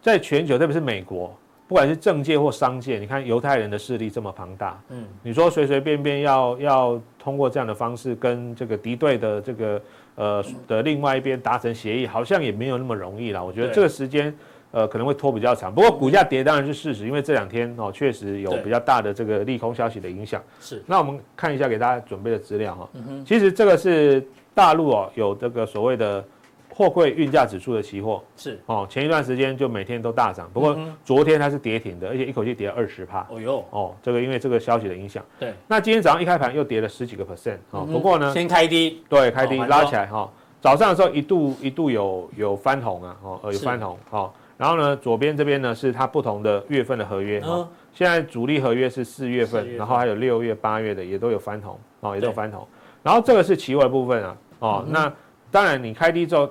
[0.00, 1.36] 在全球特别是美国，
[1.66, 9.82] 不管是政界或商界，你看犹太人的势力这么庞大，嗯，你说随随便便要要通过这样的方式跟这个敌对的这个
[10.14, 13.42] 呃的另外一边达成协议，好像也没有那么容易啦。
[13.42, 14.32] 我觉得这个时间。
[14.72, 20.40] 呃，可能会拖比较长，不过股价跌当然是事实，因为这两天哦确实有比较大的这个利空消息的影响。
[20.60, 22.88] 是，那我们看一下给大家准备的资料哈。
[22.92, 23.24] 嗯哼。
[23.24, 26.24] 其实这个是大陆哦有这个所谓的
[26.68, 28.22] 货柜运价指数的期货。
[28.36, 28.60] 是。
[28.66, 33.26] 哦，前一段时间就每天都大涨，不过昨天它是跌停的，而且一口气跌了二十趴。
[33.28, 33.64] 哦哟。
[33.70, 35.24] 哦，这个因为这个消息的影响。
[35.40, 35.52] 对。
[35.66, 39.02] 那今天早上一开盘又跌了十几个 percent 哦，不过呢，先开低。
[39.08, 40.30] 对，开低拉起来哈。
[40.60, 44.30] 早上的时候一度一度有有翻红啊，哦，有翻红哦。
[44.60, 47.66] 然后呢，左边这边呢是它不同的月份的合约哈。
[47.94, 52.68] 现在主力合约是四月份，然后还有六月、八月的也都有翻红哦，也都有翻红。
[53.02, 55.10] 然后这个是期货部分啊，哦，那
[55.50, 56.46] 当然你开低之后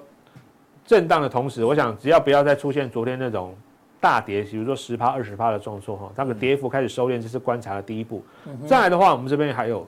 [0.88, 3.56] 震荡的同时，我想只要不要再出现昨天那种
[4.02, 8.26] 大跌，比如说十趴、二十趴的重挫哈，它的跌幅开始收敛，这是观察的第一步。
[8.66, 9.88] 再来的话，我们这边还有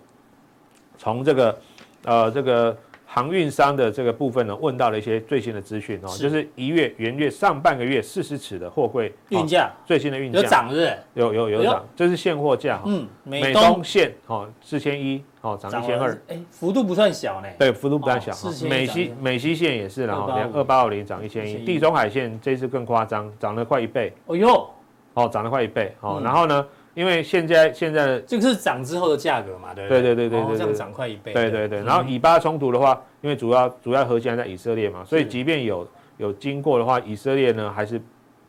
[0.96, 1.58] 从这个
[2.06, 2.78] 呃这个。
[3.13, 9.69] 航运商的这个部分呢，问到了一些最新的资讯哦，就是一月元月上半个月四十尺的货柜运价。
[9.86, 10.39] 最新的运价。
[10.39, 10.97] 有涨是？
[11.15, 12.84] 有有有涨，这是现货价哈。
[12.86, 13.84] 嗯，美东。
[13.84, 17.50] 线哦四千一哦涨一千二，哎幅度不算小呢。
[17.60, 18.32] 对，幅度不算小。
[18.69, 24.13] 美西美西线也是然后连二八五零涨一千一，地中海线这次更夸张，涨了快一倍。
[24.28, 24.69] 哦哟，
[25.15, 26.65] 哦涨了快一倍哦，然后呢？
[26.94, 30.02] 因为现在现在这个是涨之后的价格嘛，对不对？
[30.02, 31.34] 对对对对对，这样涨快一倍。
[31.34, 38.02] 对对对，然后以巴冲突的话，因为主要主要核心还在以色列嘛，所以即便有有经过的话，以色列呢还是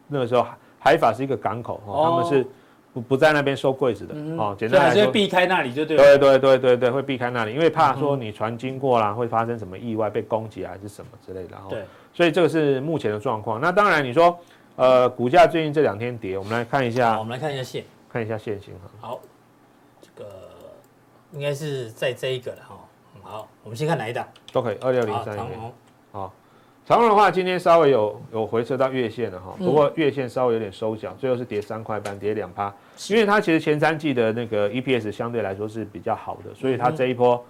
[0.08, 0.46] 那个时候
[0.78, 2.46] 海法是一个港口哦，他们是
[2.92, 6.02] 不不在那边收柜子的哦，简单来说避开那里就对了。
[6.02, 11.70] 对对对对对，会避开那里，因为怕说你船经过啦会发生什么意外被攻击还是什么之类的哦。
[11.70, 13.60] 对，所以这个是目前的状况。
[13.60, 14.36] 那当然你说
[14.76, 17.84] 呃股价最近这两天跌，我们来看一下，我们来看一下线。
[18.12, 19.20] 看一下线型哈，好，
[20.02, 20.30] 这个
[21.32, 22.76] 应该是在这一个了哈。
[23.22, 24.26] 好，我们先看哪一档？
[24.52, 25.72] 都可以，二六零三长荣。
[26.10, 26.34] 好，
[26.84, 32.74] 长荣的话，今天稍微有有回撤到月线了哈，不过月线稍微有点收脚，最后是跌三块半，跌两趴。
[33.08, 37.42] 因为它其实前三季的那个 EPS 相对来说是比较好的，所以它这一波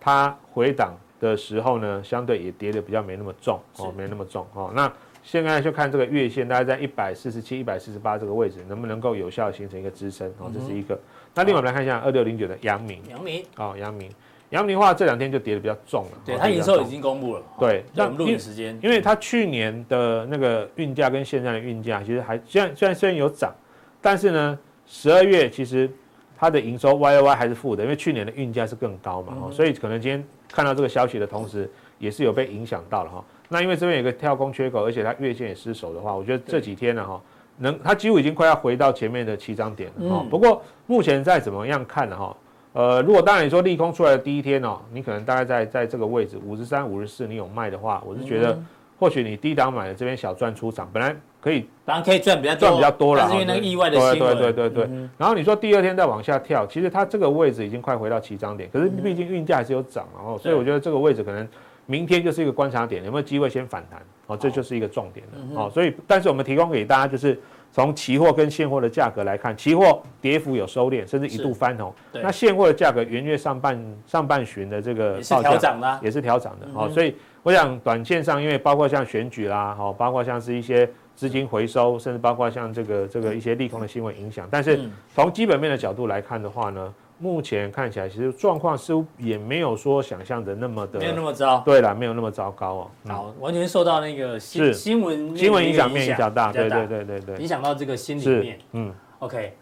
[0.00, 4.72] 它回档的时候呢，相对也跌的比较没那么重哦，没那么重哦。
[4.74, 4.92] 那
[5.30, 10.26] 现在就看这个月线，大概在一百四十七、一百四十八这个位置，能不能够有效形成一个支撑？
[10.38, 10.98] 哦，这是一个。
[11.34, 13.02] 那另外我们来看一下二六零九的阳明。
[13.10, 13.44] 阳明。
[13.58, 14.10] 哦，阳明，
[14.48, 16.18] 阳明的话这两天就跌的比较重了。
[16.24, 17.42] 对，它营收已经公布了。
[17.60, 23.54] 对，那我们录影时间，因为它去年的那个运价跟现在的运价其实还虽然虽然虽然有涨，
[24.00, 25.90] 但是呢，十二月其实
[26.38, 33.22] 它的营收 Y Y 还是负的，因为去年的运价是更高嘛，所以可能今天看到这个消息的同时，也是有被影响到了哈。
[33.48, 37.20] 那因为这边有个跳空缺口，而且它月线也失守的话，我觉得这几天呢哈，
[37.58, 40.26] 能它几乎已经快要回到前面的起涨点了哈。
[40.28, 42.36] 不过目前再怎么样看呢哈？
[42.74, 48.56] 呃，如果当然你说利空出来的第一天哦，你可能大概在在这个位置五十三、五十四，你有卖的话，我是觉得
[48.98, 55.08] 或许你低档买的这边小赚出场，本来可以，当然可以赚比较赚比较多了，但是因为那个意外的新闻，对对对对对。
[55.16, 61.48] 然后你说第二天再往下跳，其实它这个位置已经快回到起涨点，可是毕竟运价还是有涨，然后所以我觉得这个位置可能
[61.90, 64.00] 明天就是一个观察点，有没有机会先反弹？
[64.28, 65.62] 哦，这就是一个重点了。
[65.62, 67.36] 哦，所以但是我们提供给大家就是。
[67.70, 71.94] 从期货跟现货的价格来看，期货跌幅有收敛，甚至一度翻红。
[72.14, 76.66] 那现货的价格元月上半上半旬的这个也是调涨的，也是调涨的。
[76.72, 84.48] 好，所以我想短线上，因为包括像选举啦，好，包括像是一些资金回收，甚至包括像这个这个一些利空的新闻影响。
[84.50, 84.80] 但是
[85.14, 86.94] 从基本面的角度来看的话呢？
[87.20, 91.60] 目前看起来，其实状况似乎也没有说想象的那么的，没有那么糟。
[91.66, 92.90] 对了，没有那么糟糕哦。
[93.08, 98.58] 好，完全受到那个新新闻新闻影响面比较大，对对对对对，影响到这个心里面。
[98.72, 99.52] 嗯，OK，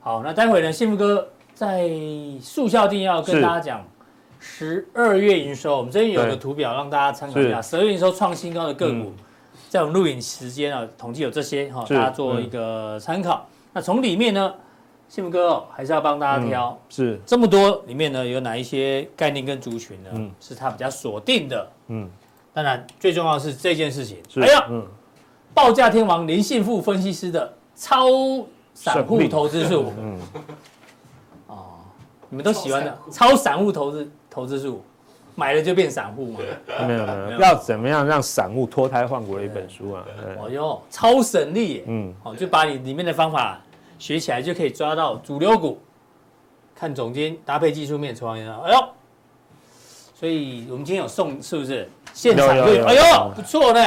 [0.00, 1.88] 好，那待会呢，幸福哥在
[2.40, 3.82] 速效定要跟大家讲
[4.38, 7.62] 十二月营收，我们这边有个图表让大家参考一下。
[7.62, 9.14] 十二月营收创新高的个股，
[9.70, 13.48] 在我们录影时间啊，统计有这些哈，大家做一个参考。
[13.72, 14.54] 那从里面呢？
[15.08, 20.10] 幸福哥哦，还是要帮大家挑，嗯、是这么多里面呢，有哪一些概念跟族群呢？
[20.14, 21.70] 嗯、是他比较锁定的。
[21.88, 22.10] 嗯，
[22.52, 24.18] 当然最重要的是这件事情。
[24.28, 24.84] 是哎呀，嗯，
[25.54, 28.08] 报价天王林信富分析师的超
[28.74, 29.92] 散户投资术。
[29.96, 30.18] 嗯，
[31.46, 31.64] 哦，
[32.28, 34.82] 你们都喜欢的超散户投资投资术，
[35.36, 36.40] 买了就变散户嘛？
[36.86, 40.04] 没有没有，要怎么样让散户脱胎换骨的一本书啊？
[40.40, 41.84] 哦哟，超省力。
[41.86, 43.60] 嗯，哦，就把你里面的方法。
[43.98, 45.80] 学起来就可以抓到主流股，
[46.74, 48.88] 看总监搭配技术面出现了，哎呦，
[50.14, 51.88] 所以我们今天有送是不是？
[52.12, 53.80] 现场对，哎呦，不错呢。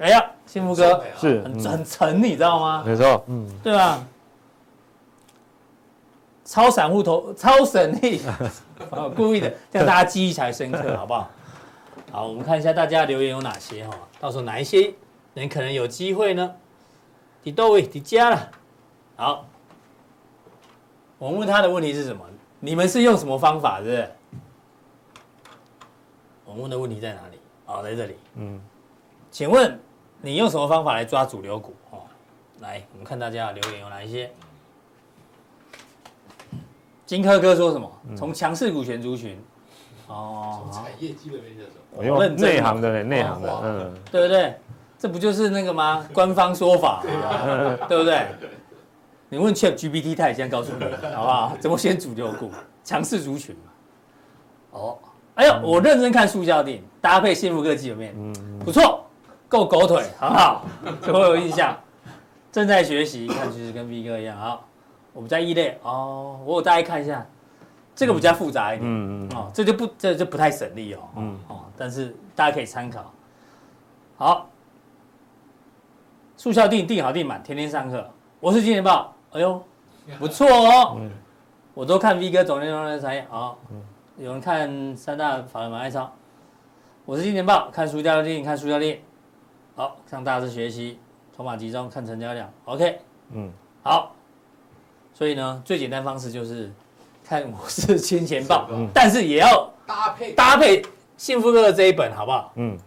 [0.00, 2.84] 哎呀，幸福哥是很很沉，你知道吗？
[2.86, 4.06] 没错，嗯，对吧？
[6.44, 8.20] 超散户投超省力，
[9.16, 11.30] 故意的，让大家记忆才深刻， 好不好？
[12.10, 14.94] 好，我们看一下大家留言有哪些哈，到时候哪一些
[15.34, 16.54] 人可能有机会呢？
[17.48, 18.50] 你到位，你加了。
[19.16, 19.46] 好，
[21.16, 22.22] 我问他的问题是什么？
[22.60, 24.10] 你们是用什么方法，是不是？
[26.44, 27.38] 我问的问题在哪里？
[27.64, 28.16] 哦，在这里。
[28.34, 28.60] 嗯，
[29.30, 29.80] 请问
[30.20, 31.74] 你用什么方法来抓主流股？
[31.90, 32.02] 哦，
[32.60, 34.30] 来，我们看大家的留言有哪一些。
[37.06, 37.90] 金科哥说什么？
[38.14, 39.42] 从强势股选族群。
[40.06, 41.70] 哦，从产业基本面的时
[42.12, 44.54] 候，内行的，内行的，嗯，对不对？
[44.98, 46.04] 这不就是那个吗？
[46.12, 47.02] 官方说法，
[47.88, 48.26] 对不对？
[49.28, 50.84] 你问 ChatGPT，他也这样告诉你，
[51.14, 51.56] 好不好？
[51.60, 52.50] 怎么选主流股？
[52.82, 53.70] 强势族群嘛。
[54.72, 54.98] 哦，
[55.34, 58.12] 哎呦，我认真看速效定，搭配幸福科技有没有？
[58.16, 59.04] 嗯，不错，
[59.48, 60.64] 够狗腿，很好，
[61.12, 61.76] 我有印象。
[62.50, 64.36] 正在学习，看其实跟 V 哥一样。
[64.36, 64.66] 好，
[65.12, 67.24] 我们在一类哦，我有大家看一下，
[67.94, 68.90] 这个比较复杂一点。
[68.90, 69.36] 嗯嗯。
[69.36, 71.00] 哦，这就不，这就不太省力哦。
[71.16, 71.38] 嗯。
[71.48, 73.12] 哦，但是大家可以参考。
[74.16, 74.48] 好。
[76.38, 78.08] 速效定定好定满，天天上课。
[78.38, 79.60] 我是金钱豹，哎呦，
[80.20, 80.96] 不错哦。
[81.00, 81.10] 嗯、
[81.74, 83.58] 我都看 V 哥总经理的产业，好。
[83.72, 83.82] 嗯、
[84.16, 86.08] 有人看三大法人买卖超。
[87.04, 89.00] 我是金钱豹，看速效定，看速效定。
[89.74, 91.00] 好，向大师学习，
[91.36, 92.48] 筹码集中，看成交量。
[92.66, 93.00] OK，
[93.32, 93.50] 嗯，
[93.82, 94.14] 好。
[95.12, 96.72] 所以呢，最简单方式就是
[97.24, 100.80] 看我是金钱豹，嗯、但是也要搭配搭配
[101.16, 102.52] 幸福哥的这一本，好不好？
[102.54, 102.78] 嗯。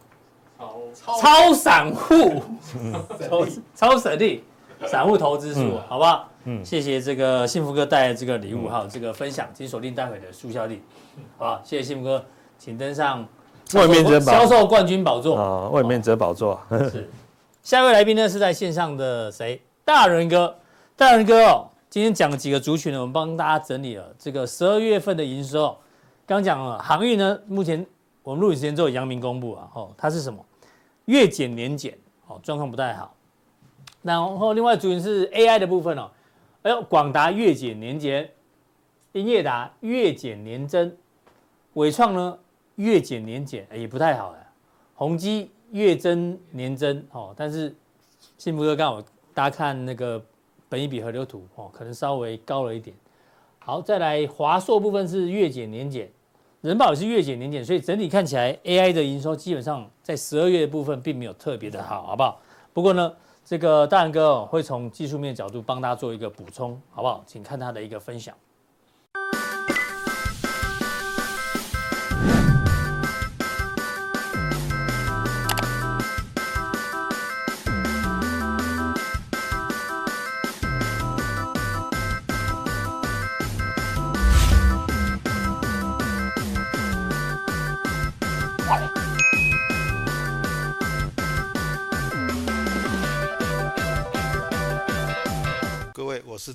[0.94, 2.42] 超散户，
[3.30, 3.46] 超
[3.76, 4.44] 超省力，
[4.86, 6.28] 散户投资术，好不好？
[6.46, 10.82] 嗯，谢谢这个幸福哥带来这个礼物，还有这个分享，请锁定待会的速效力，
[11.38, 11.62] 好吧？
[11.64, 12.26] 谢谢幸福哥，
[12.58, 13.28] 请登上
[13.74, 15.70] 外面者销售冠军宝座啊！
[15.70, 17.10] 外面者宝座是。
[17.62, 19.62] 下一位来宾呢是在线上的谁？
[19.86, 20.56] 大仁哥，
[20.96, 23.00] 大仁哥哦，今天讲了几个族群呢？
[23.00, 25.78] 我们帮大家整理了这个十二月份的营收。
[26.26, 27.86] 刚讲了航运呢，目前
[28.24, 30.44] 我们录影时间之后，阳明公布啊，哦，它是什么？
[31.06, 33.16] 月减年减，哦，状况不太好。
[34.02, 36.10] 然后另外主要是 AI 的部分哦，
[36.64, 38.30] 哎呦，广达月减年减，
[39.12, 40.96] 英业达月减年增，
[41.74, 42.38] 伟创呢
[42.76, 44.38] 月减年减，也不太好啊。
[44.96, 47.76] 宏基月增年增，哦，但是
[48.38, 49.02] 幸福哥刚好
[49.34, 50.24] 大家看那个
[50.70, 52.96] 本益比河流图哦，可能稍微高了一点。
[53.60, 56.12] 好，再来华硕部分是月减年减，
[56.62, 62.40] 人保也是月减年减，所以整体看起来 AI 的营收基本上在十二月的部分并没有特别的好，好不好？
[62.72, 63.12] 不过呢，
[63.44, 67.24] 这个大仁哥哦会从技术面角度帮大家做一个补充，好不好？
[67.26, 68.36] 请看他的一个分享。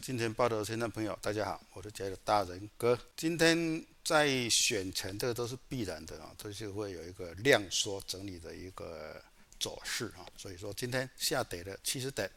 [0.06, 2.96] 金钱报道的听众朋友，大家好，我是杰的大仁哥。
[3.16, 9.20] 今天在选前，这个都是必然的啊，这就会有一个量缩整理的一个
[9.58, 10.22] 走势啊。
[10.36, 12.30] 所以说今天下跌了七十点，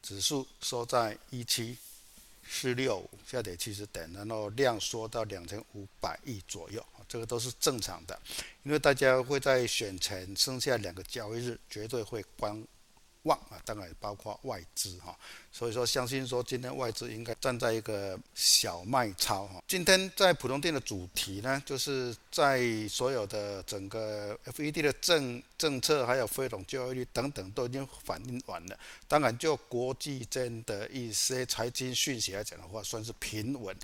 [0.00, 1.76] 指数收在一七
[2.48, 8.16] 四六五，下跌七十点，然后量缩到两千五百亿左右，这个都是正常的，
[8.62, 12.64] 因为大家会在选前剩下两个交易日，绝对会关。
[13.28, 15.14] 旺啊，当然也包括外资哈，
[15.52, 19.62] 所以说相信说今天外资应该站在一个小卖超哈。
[19.68, 28.78] 今天在普通店的主题呢，就是在所有的整个 FED 的政政策，还有非农就业率等等都已经反映完了。
[29.06, 33.76] 当然就国际间的一些财经讯息来讲的话，算是平稳。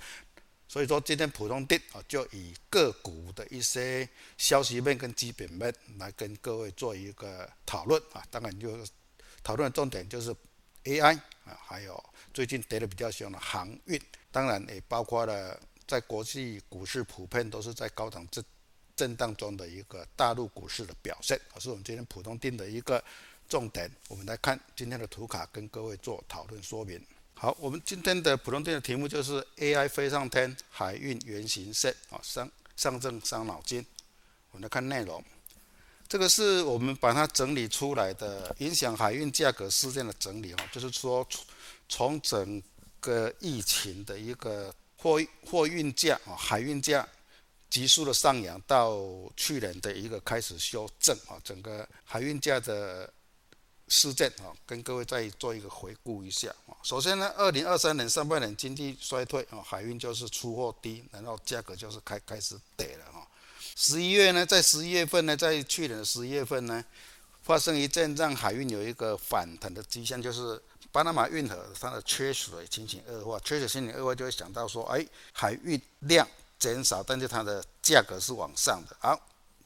[0.67, 8.75] 所以说今天普通店啊，就以个股的一些消息面跟基本面来跟各位做一个讨论啊，当然就。
[9.45, 10.35] 讨论的重点就是
[10.85, 12.03] AI 啊，还有
[12.33, 18.43] 最近跌得比较凶的航运，当然也包括了在国际股市普遍都是在高档震
[18.95, 23.03] 震荡中的一个大陆股市的表现，是我们今天普通定的一个
[23.47, 23.91] 重点。
[24.07, 26.99] 我们来看今天的图卡，跟各位做讨论说明。
[27.35, 33.85] 好，我们今天的普通定的题目就是 AI 飞上天，海运原型 set 啊，上上证伤脑筋。
[34.49, 35.23] 我们来看内容。
[36.07, 41.45] 这个是我们把它整理出来的影响海运价格事件的整理哈，就是说从
[41.87, 42.61] 从整
[42.99, 47.07] 个疫情的一个货货运价啊，海运价
[47.69, 48.97] 急速的上扬到
[49.35, 53.11] 去年的一个开始修正啊，整个海运价的
[53.87, 56.77] 事件啊，跟各位再做一个回顾一下啊。
[56.83, 63.27] 首先呢，二零二三年上半年经济衰退啊，海运就是出货低，然后价格就是开开始跌了哈。
[63.77, 66.83] 十一月呢，在十一月份呢，在去年的十一月份呢，
[67.43, 70.59] 发生一阵让海运有一个反弹的迹象，就是
[70.93, 76.25] 巴拿马运河它的缺水情形恶化，缺水情形恶化就会想到说，哎，海运量
[76.57, 78.95] 减少，但是它的价格是往上的。
[79.01, 79.19] 好，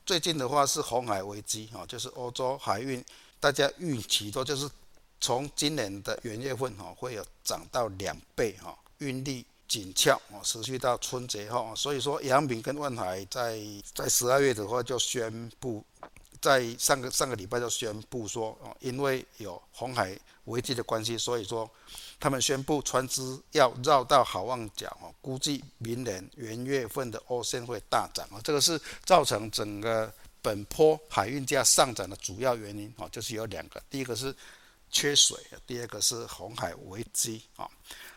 [0.03, 3.05] 最近的话是红海危机哈，就是欧洲海运，
[3.39, 4.67] 大家预期说就是
[5.21, 9.45] 从今年的元月份哈会有涨到两倍哈，运力。
[9.69, 13.61] 紧俏啊，持续到春节后，所以说阳明跟万海在
[13.93, 15.85] 在十二月的话就宣布，
[16.41, 21.69] 在上个上个礼拜就宣布说，哦，因为有红海危机的关系，所以说
[22.19, 34.35] 他们宣布船只要绕到好望角哦，估计明年元月份的欧线会大涨啊，这个是造成整个本坡海运价上涨的主要原因啊，就是有两个，第一个是
[34.89, 37.69] 缺水，第二个是红海危机啊。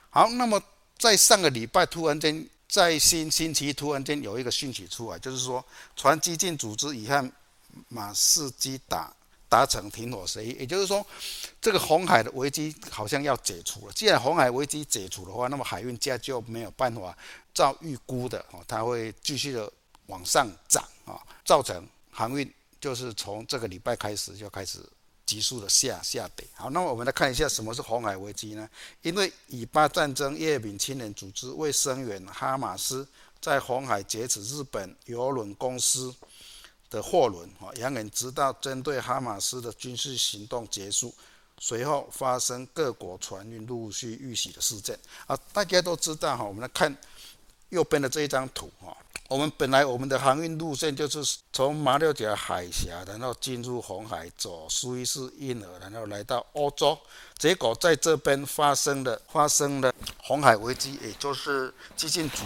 [0.08, 0.58] 好，那么。
[1.02, 5.64] 在上个礼拜，突然间在新星期突然间有一个讯息出来，就是说，
[5.96, 7.32] 船机进组织已和
[7.88, 9.12] 马士基达
[9.48, 11.04] 达成停火协议，也就是说，
[11.60, 13.92] 这个红海的危机好像要解除了。
[13.94, 17.18] 既然红海危机解除的话，那么海运价就没有办法
[17.52, 19.68] 照预估的哦，它会继续的
[20.06, 22.48] 往上涨啊，造成航运
[22.80, 24.78] 就是从这个礼拜开始就开始。
[25.32, 26.46] 急速的下下跌。
[26.52, 28.68] 好，那我们来看一下什么是红海危机呢？
[29.00, 33.08] 因为以巴战争，叶柄青年组织为声援哈马斯，
[33.40, 36.14] 在红海劫持日本邮轮公司
[36.90, 37.48] 的货轮。
[37.60, 41.14] 啊，扬言直到针对哈马斯的军事行动结束，
[41.58, 44.98] 随后发生各国船运陆续遇袭的事件。
[45.26, 46.94] 啊，大家都知道哈，我们来看
[47.70, 48.94] 右边的这一张图哈。
[49.32, 56.98] 我们本来我们的航运路线就是从马六甲海峡，然后进入红海，走苏伊士运河，然后来到欧洲。
[57.38, 59.90] 结果在这边发生了发生了
[60.22, 62.44] 红海危机，也就是激进组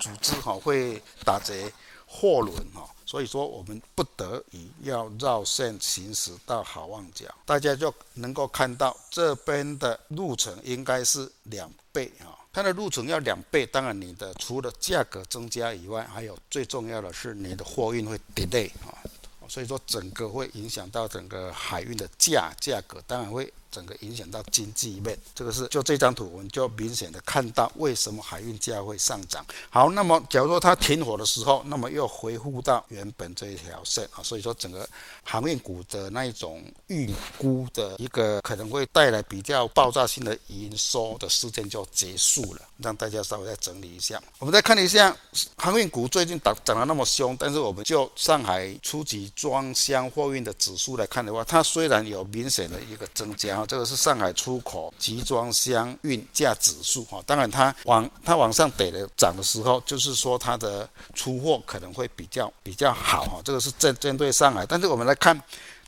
[0.00, 1.72] 组织哈会打劫
[2.04, 7.26] 货轮哈，所以说我们不得已要绕线行驶到好望角。
[7.46, 12.36] 大家就能够看到这边的路程应该是两倍哈。
[12.58, 18.98] 它的路程要两倍，当然你的除了价格增加以外，还有最重要的是你的货运会 delay 啊，
[19.46, 25.16] 所以说整个会影响到整个海运的价价格，当然会整个影响到经济面。
[25.34, 29.44] 这个是就这张图，我们就明显的看到为什么海运价会上涨。
[29.70, 34.88] 好，那么假如说它停火的时候，那么又恢复到原本这一条线啊，所以说整个
[35.22, 44.22] 航运股的那一种预估的一个可能会带来比较爆炸性的营收的事件就结束了，让大家稍微再整理一下。
[44.38, 45.14] 我们再看一下
[45.56, 65.40] 航运股最近涨涨得那么凶，但是我们就上海初级装箱货运的指数来看的话，它虽然有明显的一个增加，啊这个是上海出口集装箱运价指数哈，当然它往它往上得的涨的时候，就是说它的出货可能会比较比较好哈，这个是针针对上海，但是我们来看。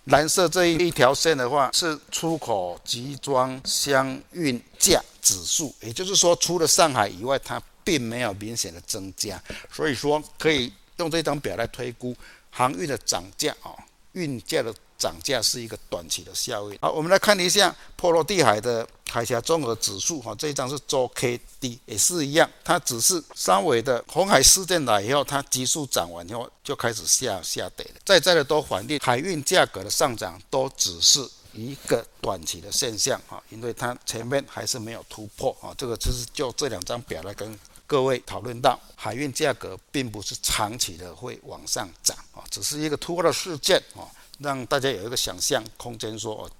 [0.04, 9.40] 蓝色这一一条线的话，是出口集装箱运价指数，也就是说，除了上海以外，它并没有明显的增加，
[9.70, 12.16] 所以说可以用这张表来推估
[12.50, 13.76] 航运的涨价啊，
[14.12, 14.74] 运价的。
[15.00, 16.78] 涨价是一个短期的效应。
[16.82, 20.20] 好，我们来看一下波罗的海的海峡综合指数。
[20.20, 28.00] 哈，这一张是周 K D，也是一样，它只是稍微的红海事件来以后，它急速涨完以后就开始下下跌了。
[28.04, 33.18] 再再的都反映海运价格的上涨都只是一个短期的现象。
[33.26, 35.56] 哈，因为它前面还是没有突破。
[35.62, 42.16] 啊，这个就是就这两张表来跟各位讨论到，海运价格并不是长期的会往上涨。
[42.32, 43.82] 啊，只是一个突破的事件。
[43.96, 44.04] 啊。
[44.40, 46.50] 让大家有一个想象空间，说哦，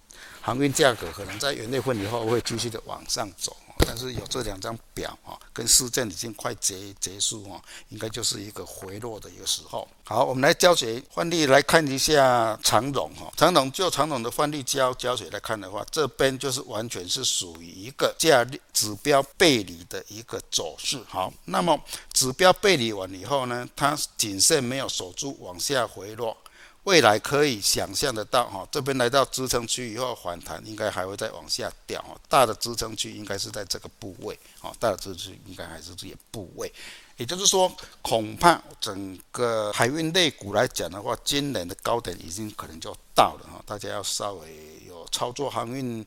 [0.41, 3.57] 航运价格可能在元月份以后会继续的往上走，
[3.87, 9.89] 但是有这两张表啊，跟事件已经快结结束啊，应该就是一个回落的一个时候。
[10.05, 21.01] 好，我们来教学换例来看一下长荣哈，长荣就长荣的换例教教学来看的话，这边就是完全是属于一个价指标背离的一个走势。
[21.09, 21.81] 好，那么
[22.13, 26.37] 指标背离完以后呢，它颈线没有守住，往下回落。
[26.85, 36.73] 未来可以想象得到，哈，这边来到支撑区以后反弹，应该还会再往下掉，哈，大的支撑区应该是在这个部位，哈，大的支撑区应该还是这些部位，
[37.19, 37.71] 也就是说，
[38.01, 46.05] 恐怕整个海运类股来讲的话，今年的高点已经可能就到了，哈，大家要稍微有操作航运、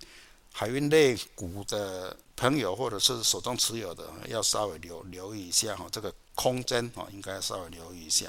[0.51, 8.25] 海运类股的朋友，或者是手中持有的，要稍微留留意一下，哈，这个空间，哈，应该稍微留意一下。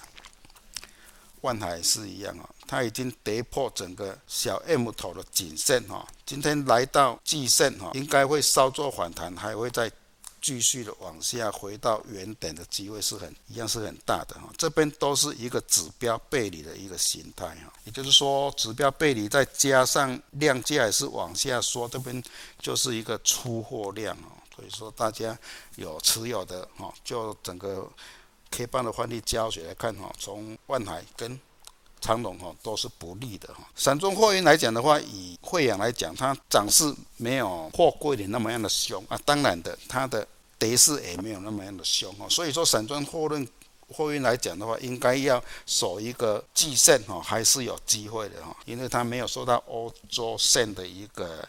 [1.44, 9.92] 万海是一样啊，它已经跌破整个小 M 头的颈线哈，今天来到季线哈，应该会稍作反弹，还会再
[10.40, 14.48] 继续的往下回到原点的机会是很一样是很大的哈。
[14.56, 22.24] 这边都是一个指标背离的一个形态哈，也就是说指标背离再加上量价也是往下说，这边
[22.58, 25.38] 就是一个出货量啊，所以说大家
[25.76, 27.86] 有持有的哈，就整个。
[28.54, 31.40] K 棒的换例教学来看哈，从万海跟
[32.00, 33.68] 长荣哈都是不利的哈。
[33.74, 39.18] 散装货运来讲的话，以慧洋来讲，它涨势没有货柜的那么样的凶啊。
[39.24, 40.24] 当然的，它的
[40.56, 42.28] 跌势也没有那么样的凶哈。
[42.28, 43.48] 所以说，散装货运
[43.88, 48.56] 货运来讲的话，应该要守一个季线哈，还是有机会的哈。
[48.66, 51.44] 因为它没有受到欧洲线的一个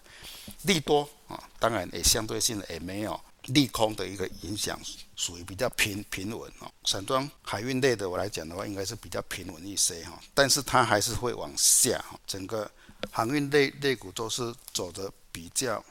[0.64, 3.20] 利多啊，当然也相对性的也没有。
[3.48, 4.80] 利空的一个影响
[5.16, 12.70] 属于比较平平稳哦，散装海运类的我来讲的话，应该是比较平稳一些哈，但是它还是会往下哈，整个
[13.12, 15.84] 航运类类股都是走的比较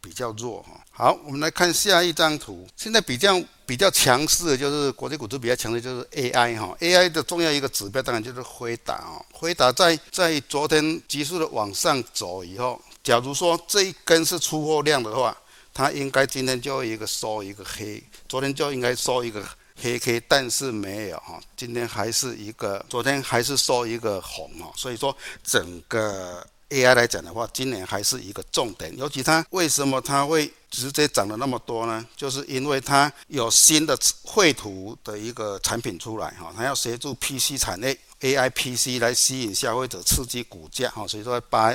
[0.00, 0.84] 比较弱哈。
[0.90, 15.34] 好，我们来看下一张图，现在比较比较强势的就是国际股市比较强的就是 AI 哈，AI 的重要一个指标当然就是辉达哦，辉达在在昨天急速的往上走以后，假如说这一根是出货量的话。
[15.78, 19.48] 它应该今天就一个收一个黑，昨天就应该收一个
[19.80, 28.92] 黑 K，但是没有哈，今天还是一个，昨天还是收一个红哈，所以说整个 AI 来讲的话，今年还是一个重点。
[28.98, 32.04] 尤其它为什么它会直接涨了那么多呢？
[32.16, 41.72] 就是因为它有新的绘图的一个产品出来哈，它要协助 PC 产业 AI PC 来吸引消费者，刺激股价哈，所以说八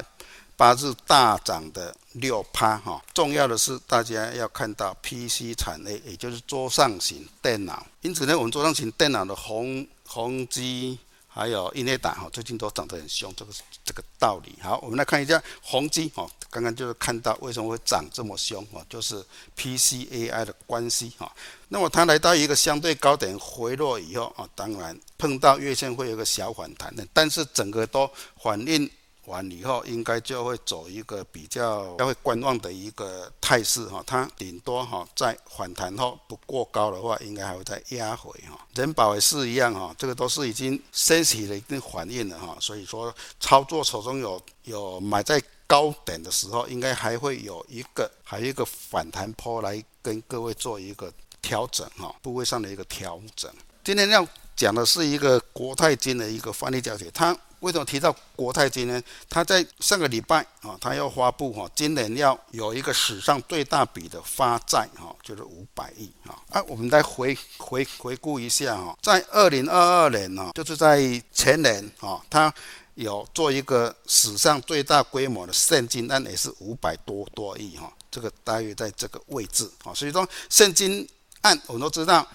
[0.64, 1.94] 八日大涨的。
[2.14, 7.84] 六趴哈，重要的是大家要看到 PC 产业，也就是桌上型电脑。
[8.02, 13.52] 因此呢，我们桌上型电脑的宏宏基还有英业达哈，最近都涨得很凶，这个
[13.84, 14.56] 这个道理。
[14.62, 19.26] 好，我们来看一下宏基哈，刚刚就是看到为什么会涨这么凶哈，就是
[19.58, 21.30] PCAI 的关系哈。
[21.70, 28.08] 那么它来到一个相对高点回落以后啊，当然碰到月线会有个小反弹的，但是整个都
[28.40, 28.88] 反映。
[29.26, 38.60] 完以后，应该就会走一个比较要会观望的一个态势哈，它顶多哈在反弹后不过高的话，应该还会再压回哈。
[38.76, 51.10] 人保也是一样哈，这个都是已经升起了一定反应了哈，所以说操作手中有有买在高点的时候，应该还会有一个还有一个反弹波来跟各位做一个
[51.42, 53.50] 调整哈，部位上的一个调整。
[53.86, 57.34] 今天要讲的是一个国泰金的一个范例教学，它。
[57.64, 59.02] 为什么提到国泰金呢？
[59.30, 66.36] 他在上个礼拜啊，他要发布哈，今年要有一个史上最大笔的发债哈，就是五百亿啊。
[66.50, 71.00] 啊，我们来回回回顾一下哈，在二零二二年呢，就是在
[71.32, 72.54] 前年啊，他
[72.96, 79.94] 有做一个史上最大规模的现金案，也是五百多多亿哈，这个大约在这个位置啊。
[79.94, 81.08] 所以说现金
[81.44, 82.28] 案，我们都知道。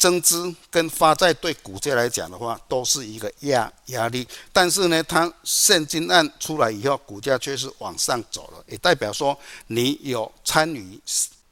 [0.00, 4.26] 增资跟发债对股价来讲的话，都是一个压压力。
[4.50, 10.98] 但是呢，它现金案出来以后，股价却是往上走了，也代表说你有参与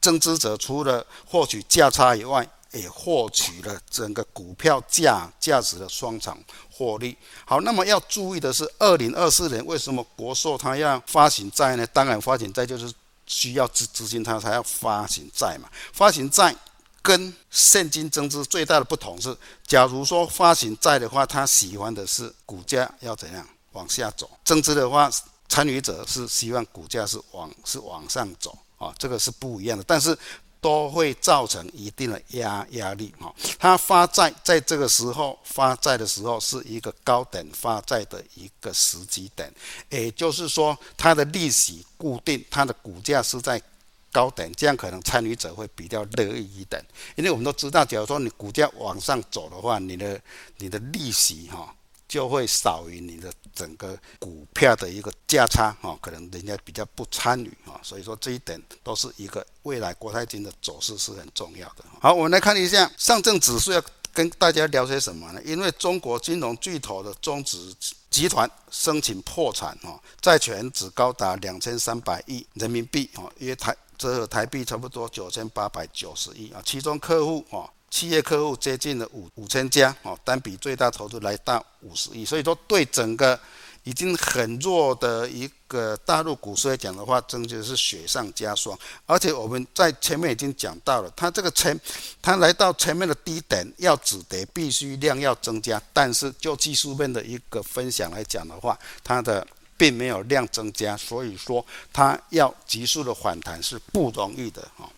[0.01, 6.34] 增资者，除了获取价差以外，也获取了整个股票价价值的双重
[6.72, 7.14] 获利。
[7.44, 11.86] 好，那么要注意的是，二零二四年为什么国寿它要发行债呢？
[11.88, 12.90] 当然，发行债就是
[13.26, 16.57] 需要资资金，它才要发行债嘛，发行债。
[17.01, 19.34] 跟现金增资最大的不同是，
[19.66, 25.11] 假如说发行债的话，他喜欢的是股价要怎样往下走；增资的话，
[25.49, 29.84] 参与者是希望股价是往是往上走啊，这个是不一样的。
[29.86, 30.16] 但是
[30.61, 33.32] 都会造成一定的压压力啊。
[33.59, 39.51] 他发债在这个时候发债的时候是一个高点发债的一个时机点，
[39.88, 43.62] 也就是说，它的利息固定，它的股价是在。
[44.11, 46.82] 高点，这样可能参与者会比较乐意一点，
[47.16, 50.20] 因为我们都知道，假如说你股价往上走的话，你的
[50.56, 51.74] 你的利息哈
[52.09, 61.84] 就会少于你的整个股票的一个价差哈，可能人家比较不参与哈，所以说这一点都是一个未来国泰金的走势是很重要的。
[62.00, 63.82] 好，我们来看一下上证指数要
[64.14, 65.42] 跟大家聊些什么呢？
[65.44, 67.74] 因为中国金融巨头的中植
[68.09, 73.76] 集团申请破产哈，债权只高达两千三百亿人民币哈，约台。
[73.99, 83.38] 折合台币差不多九千八百九十亿啊，其中客户啊，企业客户接近了五五千家啊，单笔最大投资来到五十亿，所以说对整个
[83.82, 88.78] 已经很弱的一个大陆股市来讲的话，真的是雪上加霜。
[89.05, 91.78] 而且我们在前面已经讲到了，它这个前，
[92.22, 99.44] 它来到前面的低点要止跌，必须量要增加，但是就技术面的一个分享来讲的话，它的。
[99.79, 104.91] 并没有量增加，所以说它要急速的反弹是不容易的哈。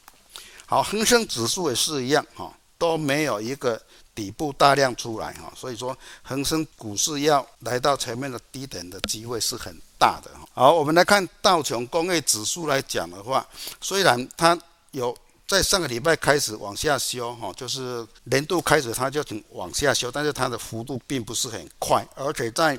[0.66, 3.80] 好，恒生指数也是一样哈，都没有一个
[4.14, 10.30] 底部大量出来哈，所以说恒生股市要来到前面的低点的机会是很大的。
[10.54, 13.46] 好，我们来看道琼工业指数来讲的话，
[13.80, 14.58] 虽然它
[14.92, 15.14] 有
[15.46, 22.78] 在上个礼拜开始往下修哈，就是年度开始它就往下修，但是它的幅度并不是很快，而且在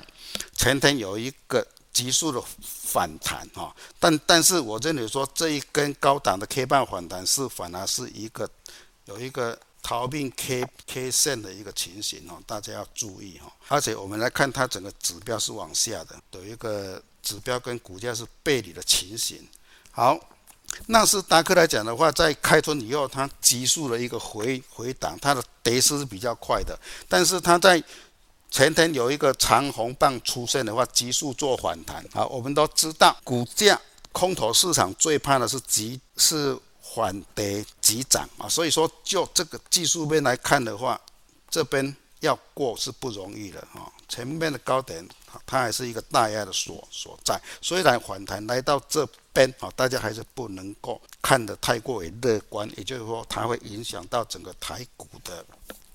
[0.56, 1.64] 前天有一个。
[1.94, 8.50] 急速的反弹哈，但但是我这里说这一根高档的 K 棒反弹是反而是一个
[9.06, 13.52] 有一个逃命 K K 线的一个情形哈，大家要注意哈。
[13.68, 19.46] 而且我们来看它整个指标是往下的，有一个指标跟股价是背离的情形。
[19.92, 20.18] 好，
[20.88, 26.80] 纳斯达克来讲的话，在开春以后它急速的一个回回档，它的跌势是比较快的，
[27.10, 27.84] 但是它在。
[28.52, 32.06] 前天有一个长红棒出现的话，急速做反弹。
[32.14, 33.80] 好，我们都知道，股价
[34.12, 38.50] 空头市场最怕的是急是缓跌急涨啊。
[38.50, 41.00] 所以说，就这个技术面来看的话，
[41.50, 43.90] 这边要过是不容易的啊。
[44.10, 45.08] 前面的高点，
[45.46, 47.42] 它还是一个大压的所所在。
[47.62, 52.70] 虽然反弹来到这边啊，大家还是不能够看得太过于乐观。
[52.76, 55.46] 也就是说，它会影响到整个台股的。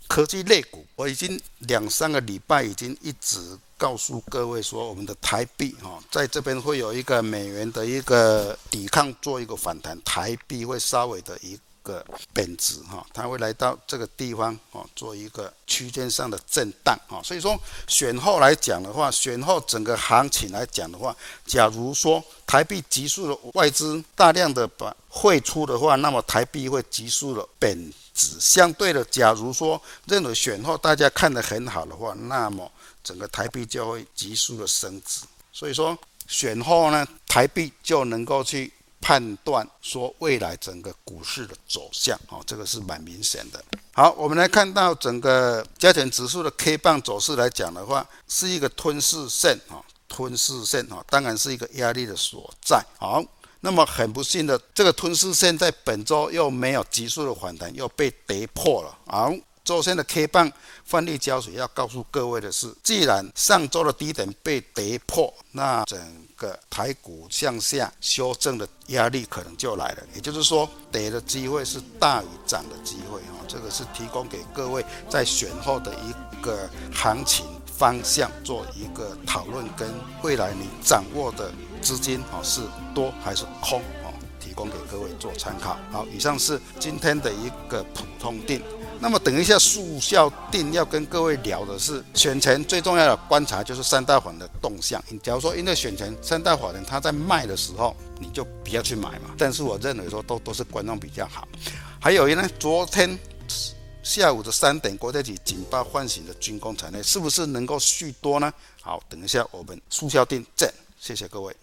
[0.09, 17.23] 科技类股，我已经两三个礼拜已经一直告诉各位说，我们的台币哈，在这边会有一个美元的一个抵抗，做一个反弹，台币会稍微的一个贬值哈，它会来到这个地方哦，做一个区间上的震荡哈。
[17.23, 17.57] 所以说，
[17.87, 21.17] 选后来讲的话，选后整个行情来讲的话，
[21.47, 28.41] 假如说台币急速的外资大量的把汇出的话，那么台币会急速的贬值。
[28.41, 32.71] 相对的，假如说认为选后大家看得很好的话，那么
[33.05, 35.21] 整个台币就会急速的升值。
[35.53, 43.63] 所以说选后呢，台币就能够去判断说未来整个股市的走向，哦，这个是蛮明显的。
[43.93, 52.85] 好，我们来看到整个加权指数的 K 棒走势来讲的话，是一个吞噬线，哈，吞噬线，哈，当然是一个压力的所在。
[52.99, 53.23] 好。
[53.61, 58.97] 那么很不幸的，这个吞噬线在本周又没有急速的反弹，又被跌破了。
[59.07, 59.33] 好，
[59.67, 60.51] 周线的 K 棒
[60.89, 65.99] 换力胶水要告诉各位的是，既然上周的低点被跌破，那整
[66.37, 69.99] 个台股向下修正的压力可能就来了。
[70.15, 73.43] 也就是说，跌的机会是大于涨的机会啊。
[73.49, 79.93] 这个是提供给各位在选后的一个行情方向做一个讨论，跟
[80.23, 81.51] 未来你掌握的
[81.83, 82.61] 资金啊是
[82.95, 85.77] 多还是空啊，提供给各位做参考。
[85.91, 88.63] 好，以上是今天的一个普通定。
[89.01, 95.03] 那么等一下速效定要跟各位聊的是选前最重要的观察就是三大法人的动向。
[95.09, 99.35] 你假如说因为选前三大法人他在卖的时候，你就不要去买嘛。
[99.39, 101.47] 但是我认为说都都是观望比较好。
[102.01, 103.19] 还有呢，昨天
[104.03, 108.53] 下午的三点，国泰级警报唤醒的军工产业是不是能够续多呢？
[108.81, 111.55] 好，等一下我们速效錠见，谢谢各位。